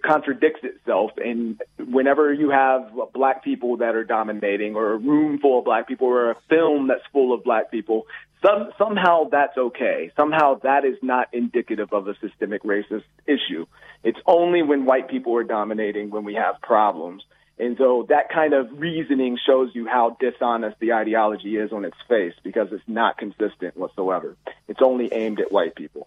[0.02, 5.58] contradicts itself, and whenever you have black people that are dominating, or a room full
[5.58, 8.06] of black people, or a film that's full of black people,
[8.44, 10.10] some, somehow that's okay.
[10.16, 13.66] Somehow that is not indicative of a systemic racist issue.
[14.04, 17.22] It's only when white people are dominating when we have problems.
[17.58, 21.96] And so that kind of reasoning shows you how dishonest the ideology is on its
[22.08, 24.36] face because it's not consistent whatsoever.
[24.68, 26.06] It's only aimed at white people.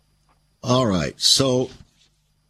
[0.63, 1.19] All right.
[1.19, 1.69] So,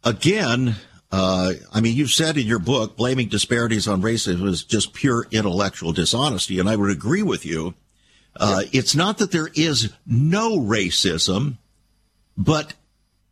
[0.04, 0.76] again,
[1.10, 5.26] uh, I mean, you've said in your book, blaming disparities on racism is just pure
[5.30, 7.74] intellectual dishonesty, and I would agree with you.
[8.36, 11.58] Uh, It's not that there is no racism,
[12.36, 12.74] but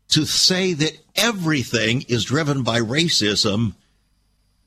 [0.09, 3.75] to say that everything is driven by racism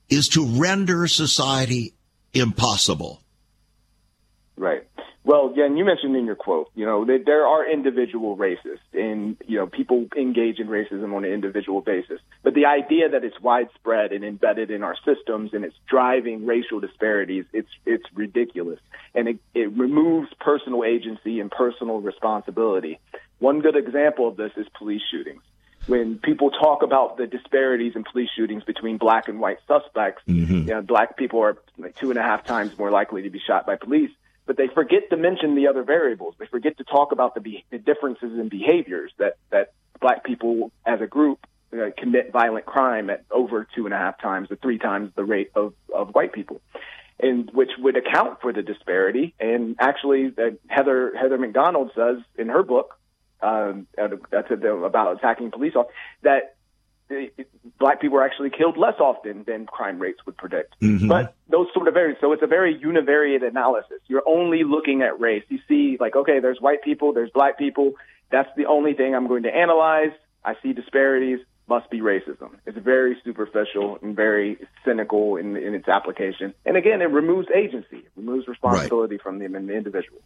[0.09, 1.93] is to render society
[2.33, 3.19] impossible.
[4.55, 4.87] Right.
[5.25, 8.79] Well, yeah, and you mentioned in your quote, you know, that there are individual racists
[8.93, 12.19] and, you know, people engage in racism on an individual basis.
[12.43, 16.81] But the idea that it's widespread and embedded in our systems and it's driving racial
[16.81, 18.79] disparities, it's, it's ridiculous.
[19.15, 22.99] And it, it removes personal agency and personal responsibility.
[23.39, 25.41] One good example of this is police shootings
[25.87, 30.53] when people talk about the disparities in police shootings between black and white suspects, mm-hmm.
[30.53, 33.39] you know, black people are like two and a half times more likely to be
[33.39, 34.11] shot by police.
[34.45, 36.35] But they forget to mention the other variables.
[36.37, 40.71] They forget to talk about the, be- the differences in behaviors that, that black people
[40.85, 44.57] as a group uh, commit violent crime at over two and a half times or
[44.57, 46.61] three times the rate of, of white people.
[47.19, 49.33] And which would account for the disparity.
[49.39, 52.97] And actually, uh, Heather Heather Mac Donald says in her book,
[53.41, 56.55] um, that's about attacking police officers, that
[57.79, 60.75] black people are actually killed less often than crime rates would predict.
[60.81, 61.07] Mm-hmm.
[61.07, 62.15] But those sort of vary.
[62.19, 63.99] So it's a very univariate analysis.
[64.07, 65.43] You're only looking at race.
[65.49, 67.93] You see, like, okay, there's white people, there's black people.
[68.31, 70.11] That's the only thing I'm going to analyze.
[70.43, 71.39] I see disparities.
[71.67, 72.51] Must be racism.
[72.65, 76.53] It's very superficial and very cynical in, in its application.
[76.65, 79.21] And again, it removes agency, it removes responsibility right.
[79.21, 80.21] from the, the individual.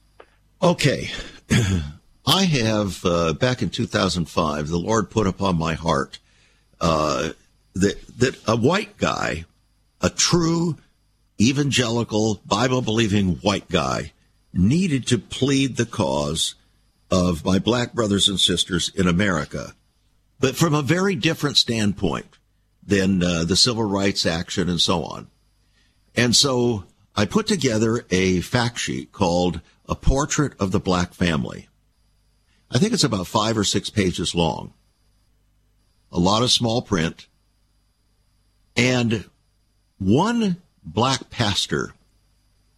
[0.62, 1.10] Okay.
[2.26, 6.20] I have, uh, back in 2005, the Lord put upon my heart
[6.82, 7.30] uh,
[7.76, 9.46] that, that a white guy,
[10.02, 10.78] a true
[11.40, 14.12] evangelical, Bible believing white guy,
[14.54, 16.56] needed to plead the cause
[17.10, 19.74] of my black brothers and sisters in America,
[20.40, 22.38] but from a very different standpoint
[22.84, 25.28] than uh, the civil rights action and so on.
[26.16, 31.68] And so I put together a fact sheet called A Portrait of the Black Family.
[32.70, 34.74] I think it's about five or six pages long.
[36.12, 37.28] A lot of small print.
[38.76, 39.26] And
[39.98, 41.94] one black pastor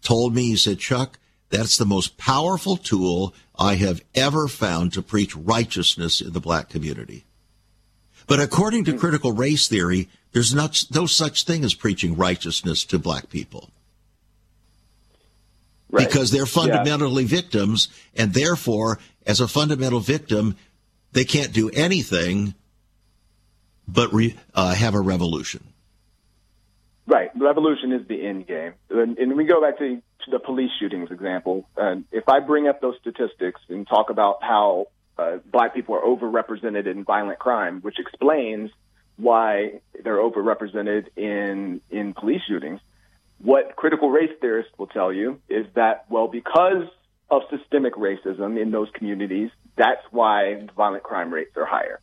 [0.01, 1.19] told me, he said, Chuck,
[1.49, 6.69] that's the most powerful tool I have ever found to preach righteousness in the black
[6.69, 7.25] community.
[8.29, 12.99] But according to critical race theory, there's not, no such thing as preaching righteousness to
[12.99, 13.71] black people.
[15.89, 16.07] Right.
[16.07, 17.29] Because they're fundamentally yeah.
[17.29, 20.55] victims, and therefore as a fundamental victim,
[21.11, 22.53] they can't do anything
[23.87, 25.63] but re, uh, have a revolution.
[27.07, 27.31] Right.
[27.35, 28.73] Revolution is the end game.
[28.91, 31.67] And, and we go back to, to, the police shootings example.
[31.75, 34.85] And if I bring up those statistics and talk about how
[35.19, 38.71] uh, black people are overrepresented in violent crime, which explains
[39.17, 42.79] why they're overrepresented in in police shootings.
[43.39, 46.87] What critical race theorists will tell you is that well, because
[47.31, 49.49] of systemic racism in those communities.
[49.75, 51.99] That's why violent crime rates are higher.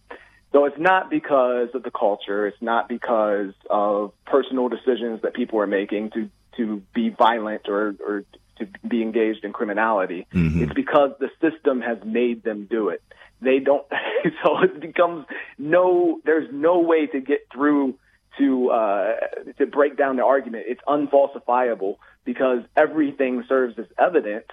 [0.52, 2.46] So it's not because of the culture.
[2.46, 7.94] It's not because of personal decisions that people are making to, to be violent or,
[8.06, 8.24] or
[8.58, 10.26] to be engaged in criminality.
[10.32, 10.64] Mm-hmm.
[10.64, 13.02] It's because the system has made them do it.
[13.40, 13.86] They don't,
[14.44, 15.26] so it becomes
[15.58, 17.98] no, there's no way to get through
[18.38, 19.12] to, uh,
[19.58, 20.64] to break down the argument.
[20.68, 24.46] It's unfalsifiable because everything serves as evidence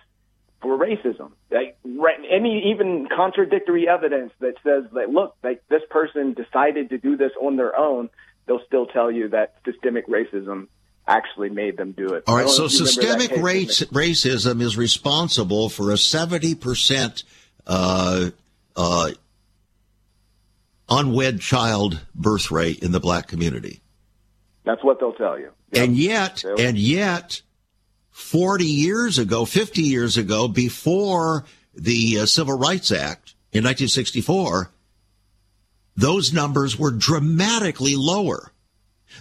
[0.62, 1.32] for racism.
[1.52, 7.18] Like any even contradictory evidence that says that look, like this person decided to do
[7.18, 8.10] this on their own,
[8.48, 10.68] they'll still tell you that systemic racism
[11.08, 12.24] actually made them do it.
[12.28, 17.24] All right, so systemic race, racism is responsible for a 70%
[17.68, 18.30] uh,
[18.76, 19.12] uh,
[20.90, 23.82] unwed child birth rate in the black community.
[24.64, 25.52] That's what they'll tell you.
[25.72, 25.84] Yep.
[25.84, 27.42] And yet, and yet,
[28.12, 34.72] 40 years ago, 50 years ago, before the uh, Civil Rights Act in 1964,
[35.96, 38.52] those numbers were dramatically lower.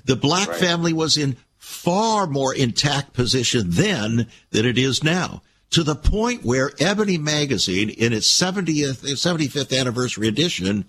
[0.05, 0.57] The black right.
[0.57, 5.41] family was in far more intact position then than it is now,
[5.71, 10.85] to the point where Ebony Magazine, in its 70th, 75th anniversary edition,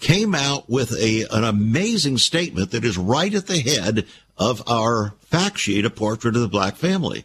[0.00, 5.14] came out with a, an amazing statement that is right at the head of our
[5.22, 7.24] fact sheet, A Portrait of the Black Family.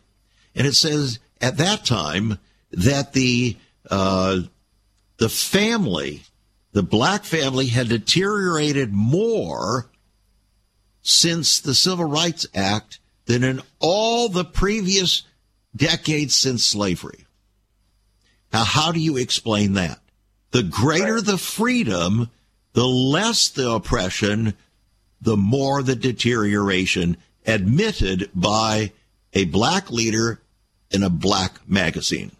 [0.55, 2.39] And it says at that time
[2.71, 3.57] that the
[3.91, 4.39] uh,
[5.17, 6.21] the family,
[6.71, 9.89] the black family, had deteriorated more
[11.01, 15.23] since the Civil Rights Act than in all the previous
[15.75, 17.25] decades since slavery.
[18.51, 19.99] Now, how do you explain that?
[20.51, 22.29] The greater the freedom,
[22.73, 24.55] the less the oppression,
[25.21, 28.91] the more the deterioration admitted by
[29.33, 30.41] a black leader
[30.89, 32.31] in a black magazine.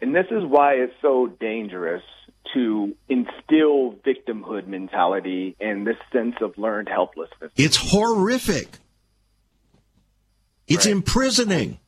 [0.00, 2.02] And this is why it's so dangerous
[2.54, 7.52] to instill victimhood mentality and this sense of learned helplessness.
[7.56, 8.68] It's horrific.
[10.66, 10.92] It's right.
[10.92, 11.78] imprisoning.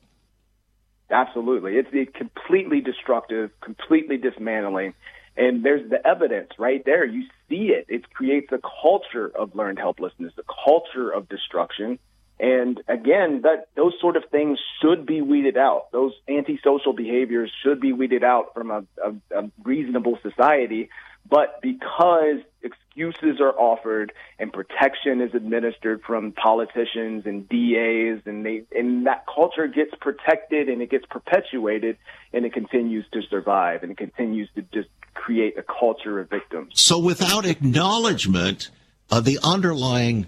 [1.09, 1.73] Absolutely.
[1.75, 4.93] It's completely destructive, completely dismantling.
[5.35, 7.05] And there's the evidence right there.
[7.05, 7.85] You see it.
[7.87, 11.99] It creates a culture of learned helplessness, a culture of destruction.
[12.39, 15.91] And again, that those sort of things should be weeded out.
[15.91, 20.89] Those antisocial behaviors should be weeded out from a, a, a reasonable society.
[21.29, 28.63] But because excuses are offered and protection is administered from politicians and DAs and they
[28.77, 31.97] and that culture gets protected and it gets perpetuated
[32.33, 36.73] and it continues to survive and it continues to just create a culture of victims.
[36.75, 38.69] So without acknowledgement
[39.09, 40.27] of the underlying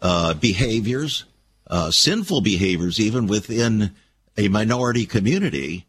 [0.00, 1.24] uh, behaviors,
[1.66, 3.92] uh, sinful behaviors, even within
[4.36, 5.86] a minority community,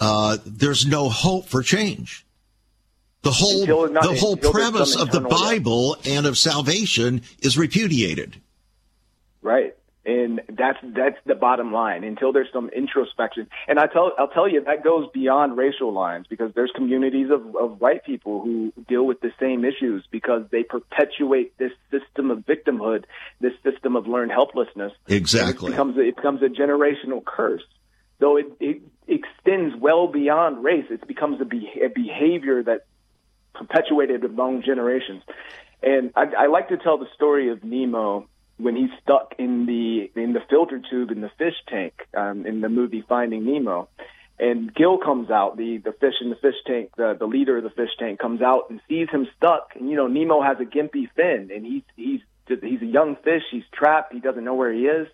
[0.00, 2.26] uh, there's no hope for change.
[3.22, 8.40] The whole not, the whole premise of the Bible and of salvation is repudiated.
[10.22, 12.04] And that's that's the bottom line.
[12.04, 16.26] Until there's some introspection, and I tell I'll tell you that goes beyond racial lines
[16.28, 20.62] because there's communities of, of white people who deal with the same issues because they
[20.62, 23.04] perpetuate this system of victimhood,
[23.40, 24.92] this system of learned helplessness.
[25.08, 27.62] Exactly, it becomes a, it becomes a generational curse.
[28.20, 30.84] So it, it extends well beyond race.
[30.90, 32.86] It becomes a, be, a behavior that
[33.52, 35.22] perpetuated among generations.
[35.82, 38.28] And I, I like to tell the story of Nemo
[38.62, 42.60] when he's stuck in the in the filter tube in the fish tank um, in
[42.60, 43.88] the movie Finding Nemo.
[44.38, 47.64] And Gill comes out, the the fish in the fish tank, the the leader of
[47.64, 49.72] the fish tank comes out and sees him stuck.
[49.74, 53.42] And you know Nemo has a gimpy fin, and he's he's he's a young fish.
[53.50, 54.12] He's trapped.
[54.12, 55.08] He doesn't know where he is.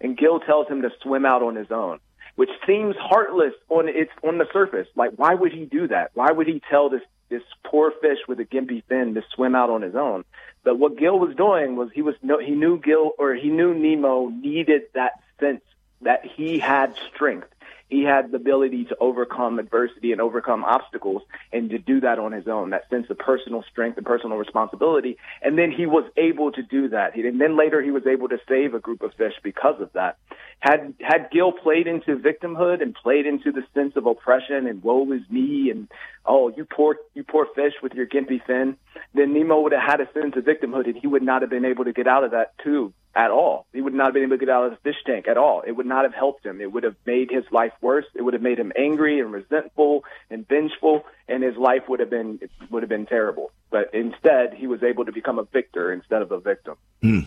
[0.00, 2.00] And Gill tells him to swim out on his own,
[2.34, 4.88] which seems heartless on its on the surface.
[4.96, 6.10] Like why would he do that?
[6.14, 7.02] Why would he tell this
[7.32, 10.24] this poor fish with a gimpy fin to swim out on his own.
[10.62, 13.74] But what Gill was doing was he was no, he knew Gill or he knew
[13.74, 15.62] Nemo needed that sense
[16.02, 17.48] that he had strength
[17.92, 21.20] he had the ability to overcome adversity and overcome obstacles
[21.52, 25.18] and to do that on his own, that sense of personal strength and personal responsibility.
[25.42, 27.14] And then he was able to do that.
[27.14, 30.16] And then later he was able to save a group of fish because of that.
[30.60, 35.12] Had, had Gill played into victimhood and played into the sense of oppression and woe
[35.12, 35.88] is me and,
[36.24, 38.76] oh, you poor, you poor fish with your gimpy fin,
[39.12, 41.66] then Nemo would have had a sense of victimhood and he would not have been
[41.66, 43.66] able to get out of that too at all.
[43.72, 45.62] He would not have been able to get out of the fish tank at all.
[45.66, 46.60] It would not have helped him.
[46.60, 48.06] It would have made his life worse.
[48.14, 52.10] It would have made him angry and resentful and vengeful, and his life would have
[52.10, 52.40] been
[52.70, 53.52] would have been terrible.
[53.70, 56.76] But instead, he was able to become a victor instead of a victim.
[57.02, 57.26] Mm.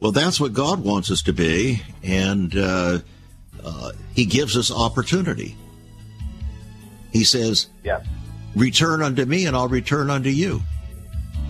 [0.00, 3.00] Well, that's what God wants us to be, and uh,
[3.64, 5.56] uh, He gives us opportunity.
[7.12, 8.06] He says, "Yes,
[8.54, 10.62] return unto me, and I'll return unto you."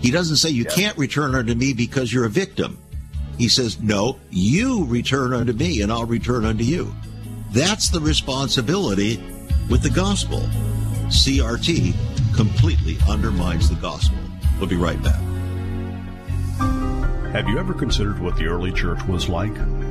[0.01, 0.75] He doesn't say you yes.
[0.75, 2.79] can't return unto me because you're a victim.
[3.39, 6.93] He says, No, you return unto me, and I'll return unto you.
[7.51, 9.15] That's the responsibility
[9.69, 10.41] with the gospel.
[11.07, 11.95] CRT
[12.35, 14.17] completely undermines the gospel.
[14.59, 15.19] We'll be right back.
[17.31, 19.55] Have you ever considered what the early church was like?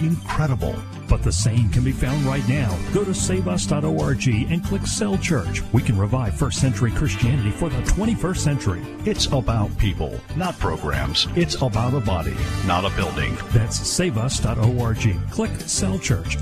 [0.00, 0.76] Incredible.
[1.08, 2.76] But the same can be found right now.
[2.92, 5.62] Go to saveus.org and click Cell Church.
[5.72, 8.82] We can revive first century Christianity for the 21st century.
[9.04, 11.26] It's about people, not programs.
[11.34, 12.36] It's about a body,
[12.66, 13.36] not a building.
[13.52, 15.30] That's saveus.org.
[15.30, 16.36] Click Cell Church.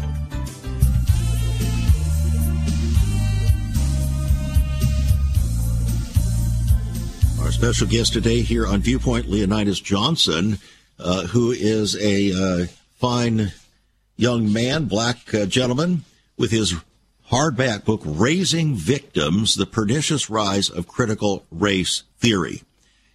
[7.40, 10.58] Our special guest today here on Viewpoint, Leonydus Johnson,
[10.98, 12.66] uh, who is a uh,
[12.96, 13.52] fine
[14.16, 16.04] young man, black uh, gentleman,
[16.36, 16.74] with his
[17.30, 22.62] hardback book, Raising Victims The Pernicious Rise of Critical Race Theory.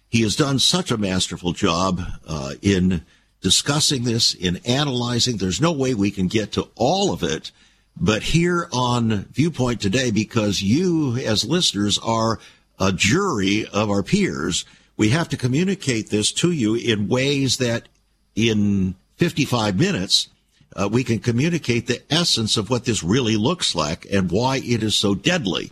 [0.08, 3.04] He has done such a masterful job uh, in
[3.40, 5.36] discussing this, in analyzing.
[5.36, 7.50] There's no way we can get to all of it,
[7.96, 12.38] but here on Viewpoint today, because you as listeners are
[12.78, 14.64] a jury of our peers,
[14.96, 17.88] we have to communicate this to you in ways that
[18.36, 20.28] in 55 minutes,
[20.74, 24.82] uh, we can communicate the essence of what this really looks like and why it
[24.82, 25.70] is so deadly.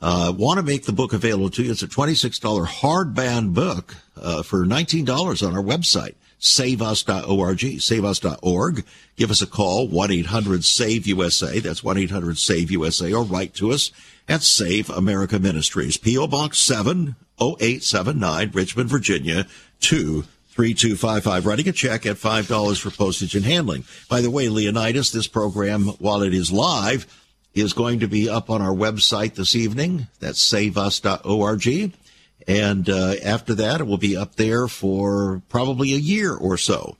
[0.00, 1.72] Uh, want to make the book available to you.
[1.72, 8.84] It's a $26 hardbound book uh, for $19 on our website, saveus.org, saveus.org.
[9.16, 11.58] Give us a call, 1-800-SAVE-USA.
[11.58, 13.90] That's 1-800-SAVE-USA or write to us
[14.28, 16.28] at Save America Ministries, P.O.
[16.28, 19.46] Box 70879, Richmond, Virginia,
[20.58, 21.46] 23255.
[21.46, 23.84] Writing a check at $5 for postage and handling.
[24.08, 27.06] By the way, Leonydus, this program, while it is live,
[27.54, 30.08] is going to be up on our website this evening.
[30.18, 31.92] That's saveus.org.
[32.48, 36.96] And uh, after that, it will be up there for probably a year or so.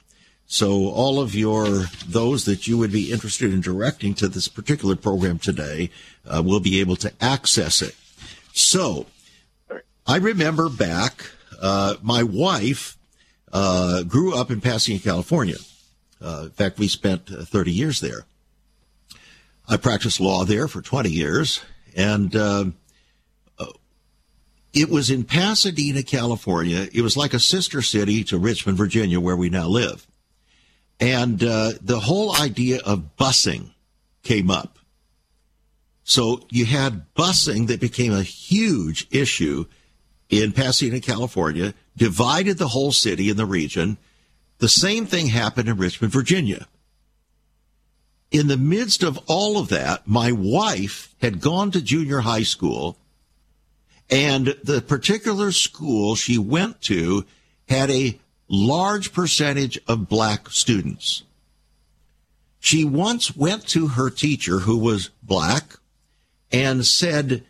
[0.46, 1.66] So all of your
[2.06, 5.90] those that you would be interested in directing to this particular program today
[6.24, 7.96] uh, will be able to access it.
[8.52, 9.06] So
[10.06, 11.26] I remember back,
[11.61, 12.97] uh, my wife
[13.53, 15.57] uh, grew up in Pasadena, California.
[16.20, 18.26] Uh, in fact, we spent uh, 30 years there.
[19.68, 21.61] I practiced law there for 20 years,
[21.94, 22.64] and uh,
[24.72, 26.88] it was in Pasadena, California.
[26.92, 30.07] It was like a sister city to Richmond, Virginia, where we now live.
[31.01, 33.72] And uh, the whole idea of busing
[34.22, 34.78] came up.
[36.05, 39.66] So you had busing that became a huge issue
[40.29, 43.99] in Pasadena, California, divided the whole city and the region.
[44.59, 46.66] The same thing happened in Richmond, Virginia.
[48.31, 52.99] In the midst of all of that, my wife had gone to junior high school,
[54.11, 57.24] and the particular school she went to
[57.68, 58.18] had a
[58.49, 61.22] large percentage of black students.
[62.61, 65.79] She once went to her teacher, who was black,
[66.51, 67.45] and said,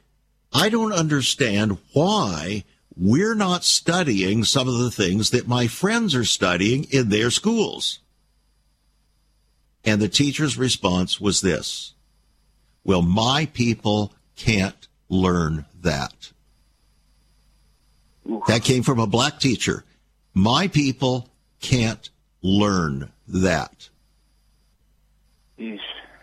[0.53, 2.65] I don't understand why
[2.97, 8.01] we're not studying some of the things that my friends are studying in their schools.
[9.85, 11.95] And the teacher's response was this
[12.85, 16.33] Well, my people can't learn that.
[18.47, 19.85] That came from a black teacher.
[20.35, 21.31] My people
[21.61, 22.11] can't
[22.43, 23.89] learn that.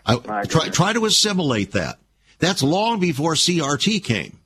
[0.04, 1.98] I, try, try to assimilate that.
[2.38, 4.38] That's long before CRT came.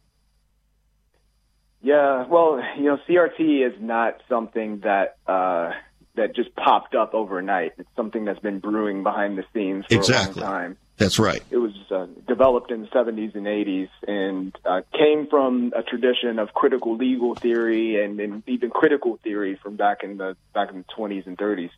[1.82, 5.72] Yeah, well, you know, CRT is not something that uh,
[6.14, 7.72] that just popped up overnight.
[7.78, 10.43] It's something that's been brewing behind the scenes for exactly.
[10.43, 10.76] a long time.
[10.99, 11.43] That's right.
[11.51, 16.38] It was uh, developed in the 70s and 80s and uh, came from a tradition
[16.38, 20.76] of critical legal theory and, and even critical theory from back in the back in
[20.76, 21.70] the 20s and 30s.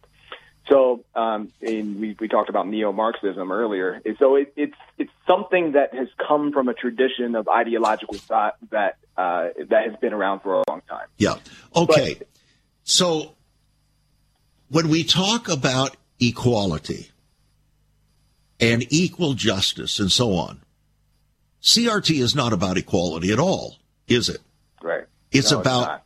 [0.68, 4.00] So, um, and we, we talked about neo-Marxism earlier.
[4.18, 8.96] So it, it's it's something that has come from a tradition of ideological thought that
[9.16, 11.08] uh, that has been around for a long time.
[11.18, 11.34] Yeah.
[11.74, 12.14] Okay.
[12.14, 12.28] But,
[12.84, 13.34] so
[14.68, 17.12] when we talk about equality,
[18.62, 20.62] and equal justice and so on.
[21.62, 24.40] CRT is not about equality at all, is it?
[24.80, 25.04] Right.
[25.32, 26.02] It's no, about it's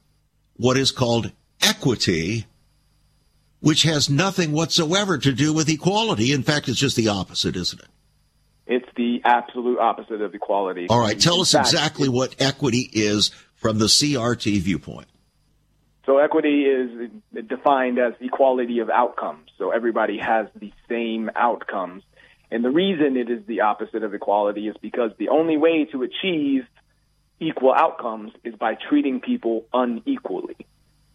[0.57, 1.31] what is called
[1.61, 2.47] equity,
[3.61, 6.33] which has nothing whatsoever to do with equality.
[6.33, 7.89] In fact, it's just the opposite, isn't it?
[8.67, 10.87] It's the absolute opposite of equality.
[10.89, 15.07] All right, tell us fact, exactly what equity is from the CRT viewpoint.
[16.05, 17.11] So equity is
[17.49, 19.51] defined as equality of outcomes.
[19.59, 22.03] So everybody has the same outcomes
[22.51, 26.03] and the reason it is the opposite of equality is because the only way to
[26.03, 26.63] achieve
[27.41, 30.57] equal outcomes is by treating people unequally.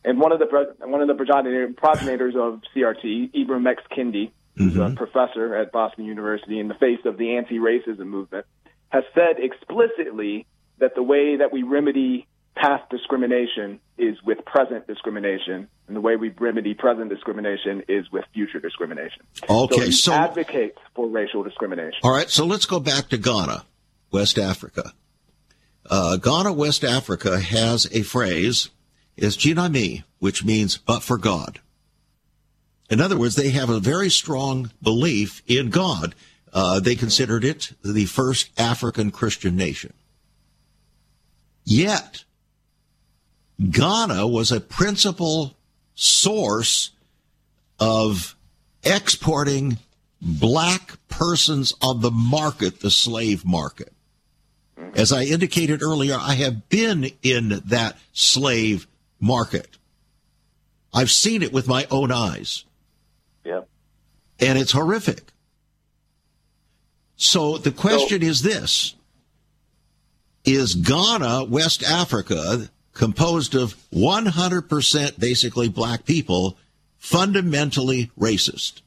[0.03, 3.83] And one of the one of the progenitors of CRT, Ibram X.
[3.95, 4.93] Kendi, who's mm-hmm.
[4.93, 8.45] a professor at Boston University in the face of the anti-racism movement,
[8.89, 10.47] has said explicitly
[10.79, 16.15] that the way that we remedy past discrimination is with present discrimination, and the way
[16.15, 19.23] we remedy present discrimination is with future discrimination.
[19.49, 21.99] Okay, so, so advocates for racial discrimination.
[22.03, 23.65] All right, so let's go back to Ghana,
[24.11, 24.93] West Africa.
[25.89, 28.69] Uh, Ghana, West Africa has a phrase,
[29.17, 31.59] is Gye Nyame, which means but for God.
[32.89, 36.13] In other words, they have a very strong belief in God.
[36.51, 39.93] Uh, they considered it the first African Christian nation.
[41.63, 42.25] Yet,
[43.69, 45.55] Ghana was a principal
[45.95, 46.91] source
[47.79, 48.35] of
[48.83, 49.77] exporting
[50.21, 53.93] black persons on the market, the slave market.
[54.95, 58.87] As I indicated earlier, I have been in that slave
[59.21, 59.77] market.
[60.93, 62.65] I've seen it with my own eyes.
[63.45, 63.69] Yep.
[64.39, 65.31] And it's horrific.
[67.15, 68.95] So the question so, is this
[70.43, 76.57] Is Ghana, West Africa, composed of 100% basically black people,
[76.97, 78.81] fundamentally racist?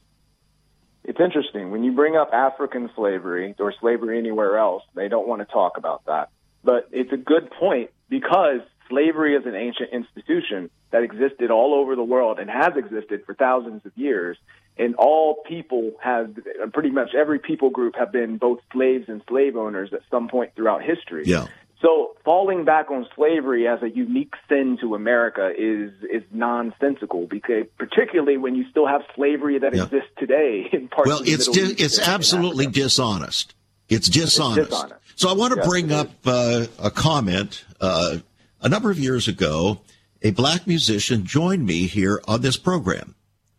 [1.05, 1.71] It's interesting.
[1.71, 5.77] When you bring up African slavery or slavery anywhere else, they don't want to talk
[5.77, 6.29] about that.
[6.63, 11.95] But it's a good point because slavery is an ancient institution that existed all over
[11.95, 14.37] the world and has existed for thousands of years.
[14.77, 16.35] And all people have,
[16.73, 20.51] pretty much every people group have been both slaves and slave owners at some point
[20.55, 21.23] throughout history.
[21.25, 21.47] Yeah.
[21.81, 27.65] So falling back on slavery as a unique sin to America is is nonsensical because
[27.77, 29.83] particularly when you still have slavery that yeah.
[29.83, 33.53] exists today in parts well, of the it's di- it's absolutely dishonest.
[33.89, 34.57] It's dishonest.
[34.57, 35.01] It's dishonest.
[35.15, 37.63] So I want to yes, bring up uh, a comment.
[37.79, 38.17] Uh,
[38.65, 39.79] a number of years ago,
[40.23, 43.13] a black musician joined me here on this program.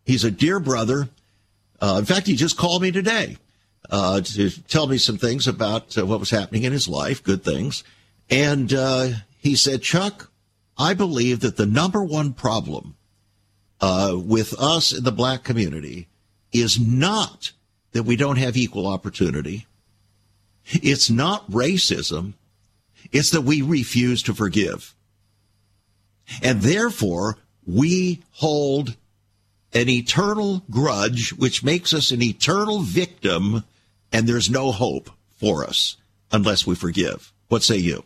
[0.05, 1.09] He's a dear brother.
[1.81, 3.37] Uh, in fact, he just called me today
[3.89, 7.45] uh, to tell me some things about uh, what was happening in his life, good
[7.45, 7.85] things.
[8.29, 10.29] And uh, he said, Chuck,
[10.77, 12.97] I believe that the number one problem
[13.81, 16.09] uh, with us in the black community
[16.53, 17.53] is not
[17.93, 19.69] that we don't have equal opportunity.
[20.65, 22.33] It's not racism.
[23.13, 24.95] It's that we refuse to forgive.
[26.43, 28.97] And therefore, we hold
[29.72, 33.64] an eternal grudge, which makes us an eternal victim,
[34.12, 35.97] and there's no hope for us
[36.33, 37.33] unless we forgive.
[37.49, 38.05] What say you?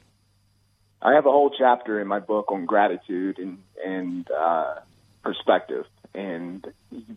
[1.02, 4.74] I have a whole chapter in my book on gratitude and and uh,
[5.22, 6.66] perspective, and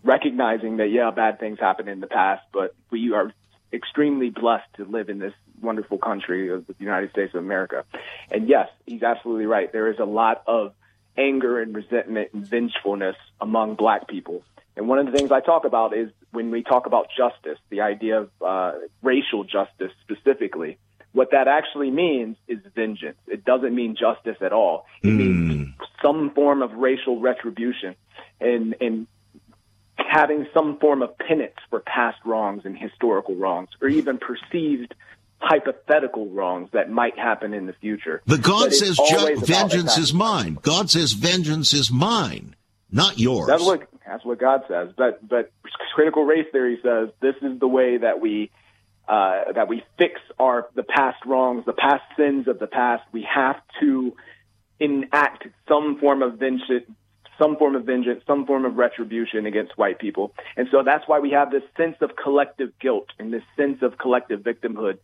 [0.03, 3.33] recognizing that yeah, bad things happened in the past, but we are
[3.73, 7.83] extremely blessed to live in this wonderful country of the United States of America.
[8.31, 9.71] And yes, he's absolutely right.
[9.71, 10.73] There is a lot of
[11.17, 14.43] anger and resentment and vengefulness among black people.
[14.75, 17.81] And one of the things I talk about is when we talk about justice, the
[17.81, 20.77] idea of uh, racial justice specifically.
[21.11, 23.17] What that actually means is vengeance.
[23.27, 24.87] It doesn't mean justice at all.
[25.03, 25.17] It mm.
[25.17, 27.95] means some form of racial retribution
[28.41, 29.07] and, and
[29.95, 34.95] having some form of penance for past wrongs and historical wrongs, or even perceived
[35.43, 38.21] hypothetical wrongs that might happen in the future.
[38.25, 38.99] But God but says
[39.43, 40.57] vengeance is mine.
[40.61, 42.55] God says vengeance is mine,
[42.91, 43.47] not yours.
[43.47, 44.89] That's what that's what God says.
[44.97, 45.51] But but
[45.93, 48.51] critical race theory says this is the way that we
[49.07, 53.03] uh, that we fix our the past wrongs, the past sins of the past.
[53.11, 54.15] We have to
[54.79, 56.89] enact some form of vengeance,
[57.37, 60.33] some form of vengeance, some form of retribution against white people.
[60.55, 63.97] And so that's why we have this sense of collective guilt and this sense of
[63.97, 64.99] collective victimhood.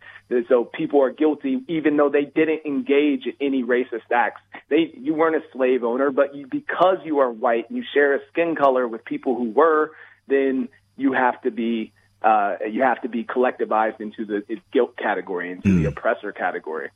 [0.47, 4.41] So people are guilty even though they didn't engage in any racist acts.
[4.69, 8.15] They, you weren't a slave owner, but you, because you are white and you share
[8.15, 9.91] a skin color with people who were,
[10.27, 15.53] then you have to be uh, you have to be collectivized into the guilt category,
[15.53, 15.83] into mm.
[15.83, 16.89] the oppressor category.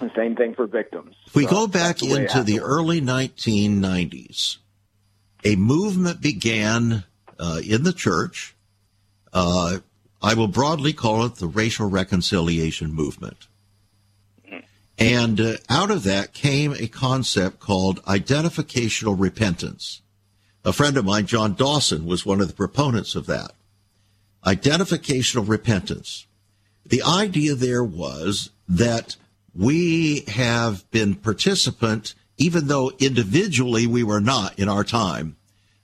[0.00, 1.14] The same thing for victims.
[1.26, 4.58] If we so go back the into the early 1990s,
[5.44, 7.04] a movement began
[7.38, 8.54] uh, in the church.
[9.32, 9.78] Uh,
[10.22, 13.46] I will broadly call it the racial reconciliation movement.
[14.98, 20.02] And uh, out of that came a concept called identificational repentance.
[20.64, 23.52] A friend of mine, John Dawson, was one of the proponents of that.
[24.46, 26.26] Identificational repentance.
[26.86, 29.16] The idea there was that
[29.54, 35.36] we have been participant, even though individually we were not in our time.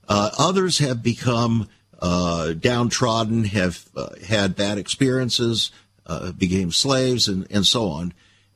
[0.09, 1.69] Uh, others have become
[2.01, 5.71] uh, downtrodden, have uh, had bad experiences,
[6.07, 8.13] uh, became slaves, and, and so on.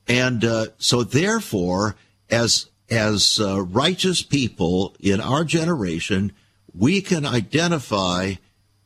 [0.08, 1.94] And uh, so, therefore,
[2.28, 6.32] as as uh, righteous people in our generation,
[6.74, 8.34] we can identify.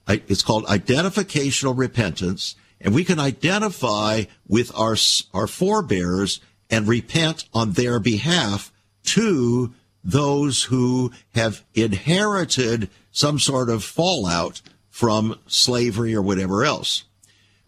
[0.07, 4.97] It's called identificational repentance and we can identify with our,
[5.35, 8.73] our forebears and repent on their behalf
[9.05, 9.73] to
[10.05, 14.61] those who have inherited some sort of fallout
[14.91, 17.05] from slavery or whatever else.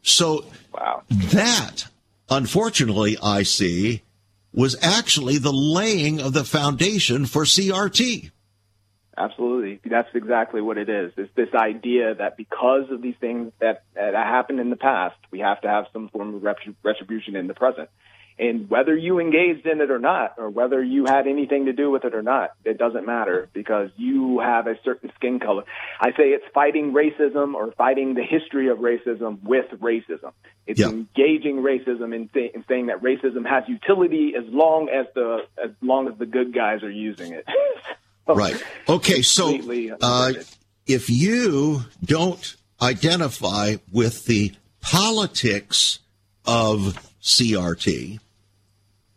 [0.02, 1.02] So wow.
[1.08, 1.86] that,
[2.28, 4.02] unfortunately, I see
[4.52, 8.30] was actually the laying of the foundation for CRT.
[9.20, 9.80] Absolutely.
[9.84, 11.12] That's exactly what it is.
[11.18, 15.40] It's this idea that because of these things that, that happened in the past, we
[15.40, 16.42] have to have some form of
[16.82, 17.90] retribution in the present.
[18.38, 21.90] And whether you engaged in it or not, or whether you had anything to do
[21.90, 25.64] with it or not, it doesn't matter because you have a certain skin color.
[26.00, 30.32] I say it's fighting racism or fighting the history of racism with racism.
[30.66, 35.40] It's engaging racism in, th- in saying that racism has utility as long as the
[35.62, 37.44] as long as the good guys are using it.
[38.26, 38.62] so right.
[38.88, 39.22] Okay.
[39.22, 39.58] So
[40.00, 40.32] uh,
[40.86, 45.98] if you don't identify with the politics
[46.44, 48.18] of CRT,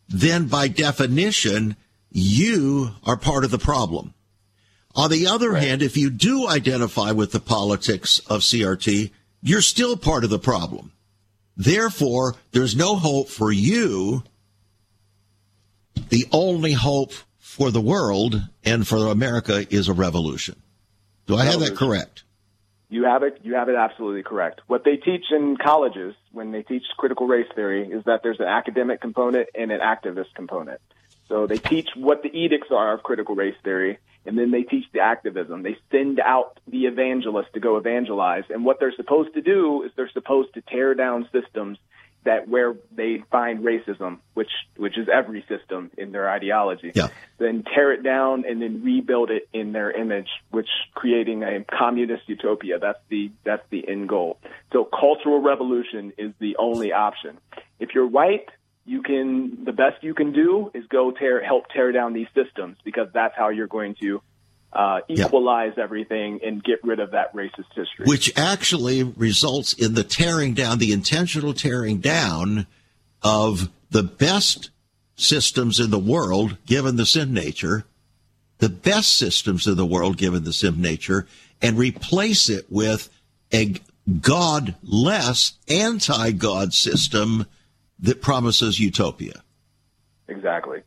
[0.10, 1.76] then by definition,
[2.12, 4.14] you are part of the problem.
[4.96, 5.64] On the other right.
[5.64, 10.40] hand, if you do identify with the politics of CRT, you're still part of the
[10.40, 10.92] problem.
[11.58, 14.24] Therefore, there's no hope for you.
[16.10, 17.14] The only hope
[17.54, 20.56] for the world and for America is a revolution.
[21.28, 22.24] Do I have that correct?
[22.90, 23.42] You have it.
[23.44, 24.62] You have it absolutely correct.
[24.66, 28.48] What they teach in colleges when they teach critical race theory is that there's an
[28.48, 30.82] academic component and an activist component.
[31.30, 34.86] So they teach what the edicts are of critical race theory, and then they teach
[34.92, 35.62] the activism.
[35.62, 39.92] They send out the evangelists to go evangelize, and what they're supposed to do is
[39.96, 41.78] they're supposed to tear down systems
[42.26, 47.08] that where they find racism, which which is every system in their ideology, yeah.
[47.38, 52.24] then tear it down and then rebuild it in their image, which creating a communist
[52.28, 52.80] utopia.
[52.80, 54.40] That's the that's the end goal.
[54.72, 57.38] So cultural revolution is the only option.
[57.80, 58.50] If you're white,
[58.86, 62.78] you can the best you can do is go tear help tear down these systems
[62.84, 64.22] because that's how you're going to
[64.74, 65.84] uh, equalize yep.
[65.84, 68.06] everything and get rid of that racist history.
[68.06, 72.68] Which actually results in the tearing down, the intentional tearing down
[73.22, 74.72] of the best
[75.16, 77.86] systems in the world, given the sin nature,
[78.58, 81.28] the best systems in the world, given the sin nature,
[81.62, 83.10] and replace it with
[83.54, 83.76] a
[84.22, 87.46] godless, anti God system
[88.00, 89.44] that promises utopia.
[90.28, 90.82] Exactly.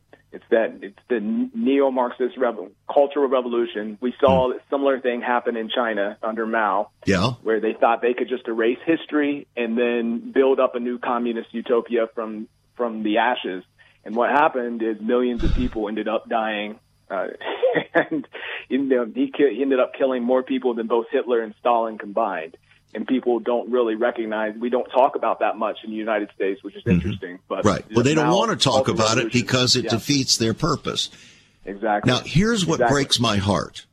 [0.49, 3.97] That it's the neo-Marxist revo- cultural revolution.
[3.99, 4.55] We saw mm.
[4.55, 8.47] a similar thing happen in China under Mao, yeah, where they thought they could just
[8.47, 13.63] erase history and then build up a new communist utopia from from the ashes.
[14.05, 16.79] And what happened is millions of people ended up dying,
[17.11, 17.27] uh,
[17.93, 18.27] and
[18.69, 22.57] you know, he, he ended up killing more people than both Hitler and Stalin combined
[22.93, 24.55] and people don't really recognize.
[24.57, 26.91] We don't talk about that much in the United States, which is mm-hmm.
[26.91, 27.39] interesting.
[27.47, 29.91] But right, well, they don't want to talk about it because it yeah.
[29.91, 31.09] defeats their purpose.
[31.65, 32.11] Exactly.
[32.11, 32.93] Now, here's what exactly.
[32.93, 33.85] breaks my heart,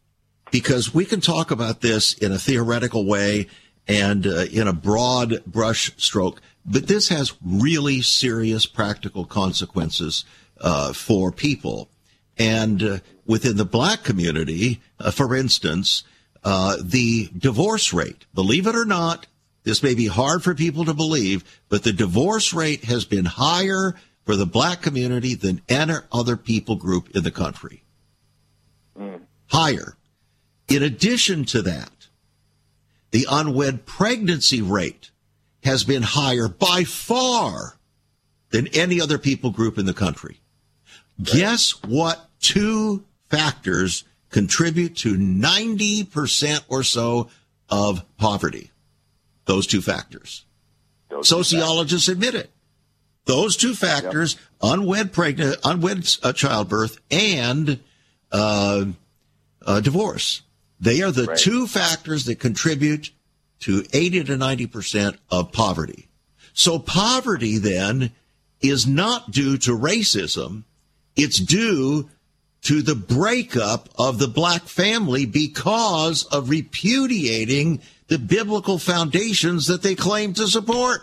[0.51, 3.49] because we can talk about this in a theoretical way
[3.87, 10.25] and uh, in a broad brush stroke, but this has really serious practical consequences
[10.61, 11.91] uh, for people.
[12.39, 16.05] And uh, within the black community, uh, for instance,
[16.45, 18.27] uh, the divorce rate.
[18.35, 19.27] Believe it or not,
[19.65, 23.95] this may be hard for people to believe, but the divorce rate has been higher
[24.25, 27.83] for the black community than any other people group in the country.
[28.99, 29.21] Mm.
[29.47, 29.97] Higher.
[30.69, 31.91] In addition to that,
[33.11, 35.11] the unwed pregnancy rate
[35.63, 37.79] has been higher by far
[38.51, 40.41] than any other people group in the country.
[41.23, 44.05] Guess what two factors
[44.35, 47.31] contribute to 90% or so
[47.71, 48.73] of poverty.
[49.45, 50.45] Those two factors.
[51.09, 52.27] Those Sociologists factors.
[52.29, 52.51] admit it.
[53.27, 54.73] Those two factors, yep.
[54.73, 57.79] unwed pregnant, unwed uh, childbirth and
[58.33, 58.87] uh,
[59.65, 60.43] uh, divorce.
[60.81, 61.39] They are the right.
[61.39, 63.13] two factors that contribute
[63.61, 66.09] to 80 to 90% of poverty.
[66.55, 68.11] So poverty then
[68.61, 70.65] is not due to racism.
[71.15, 72.11] It's due
[72.65, 79.95] to the breakup of the black family because of repudiating the biblical foundations that they
[79.95, 81.03] claim to support.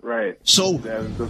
[0.00, 0.38] Right.
[0.44, 0.80] So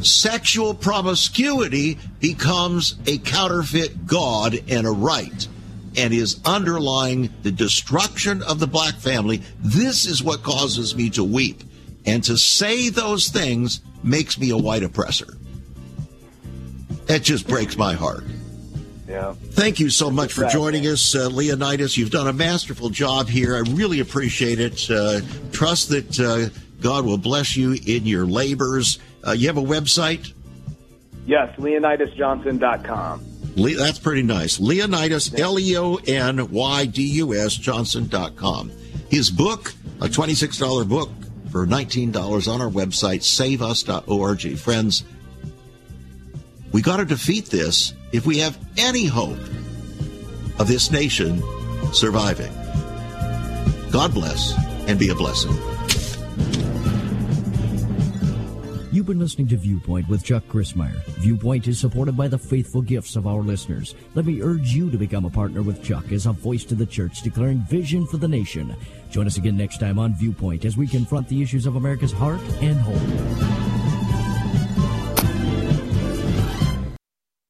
[0.03, 5.49] sexual promiscuity becomes a counterfeit God and a right
[5.97, 9.43] and is underlying the destruction of the black family.
[9.61, 11.63] This is what causes me to weep.
[12.05, 15.39] And to say those things makes me a white oppressor.
[17.07, 18.25] That just breaks my heart.
[19.09, 19.35] Yeah.
[19.51, 21.97] Thank you so much for joining us, uh, Leonydus.
[21.97, 23.57] You've done a masterful job here.
[23.57, 24.91] I really appreciate it.
[24.91, 25.21] Uh,
[25.53, 26.49] trust that uh,
[26.81, 28.99] God will bless you in your labors.
[29.27, 30.33] Uh, you have a website?
[31.27, 33.25] Yes, leonydusjohnson.com.
[33.57, 34.59] Le- that's pretty nice.
[34.59, 38.71] Leonydus, L E O N Y D U S, Johnson.com.
[39.09, 41.11] His book, a $26 book
[41.51, 44.59] for $19 on our website, saveus.org.
[44.59, 45.05] Friends,
[46.77, 49.39] we got to defeat this if we have any hope
[50.59, 51.43] of this nation
[51.91, 52.53] surviving.
[53.91, 54.55] God bless
[54.87, 55.53] and be a blessing.
[58.93, 61.03] You've been listening to Viewpoint with Chuck Crismier.
[61.21, 63.95] Viewpoint is supported by the faithful gifts of our listeners.
[64.15, 66.85] Let me urge you to become a partner with Chuck as a voice to the
[66.85, 68.77] church declaring vision for the nation.
[69.11, 72.43] Join us again next time on Viewpoint as we confront the issues of America's heart
[72.61, 73.96] and home.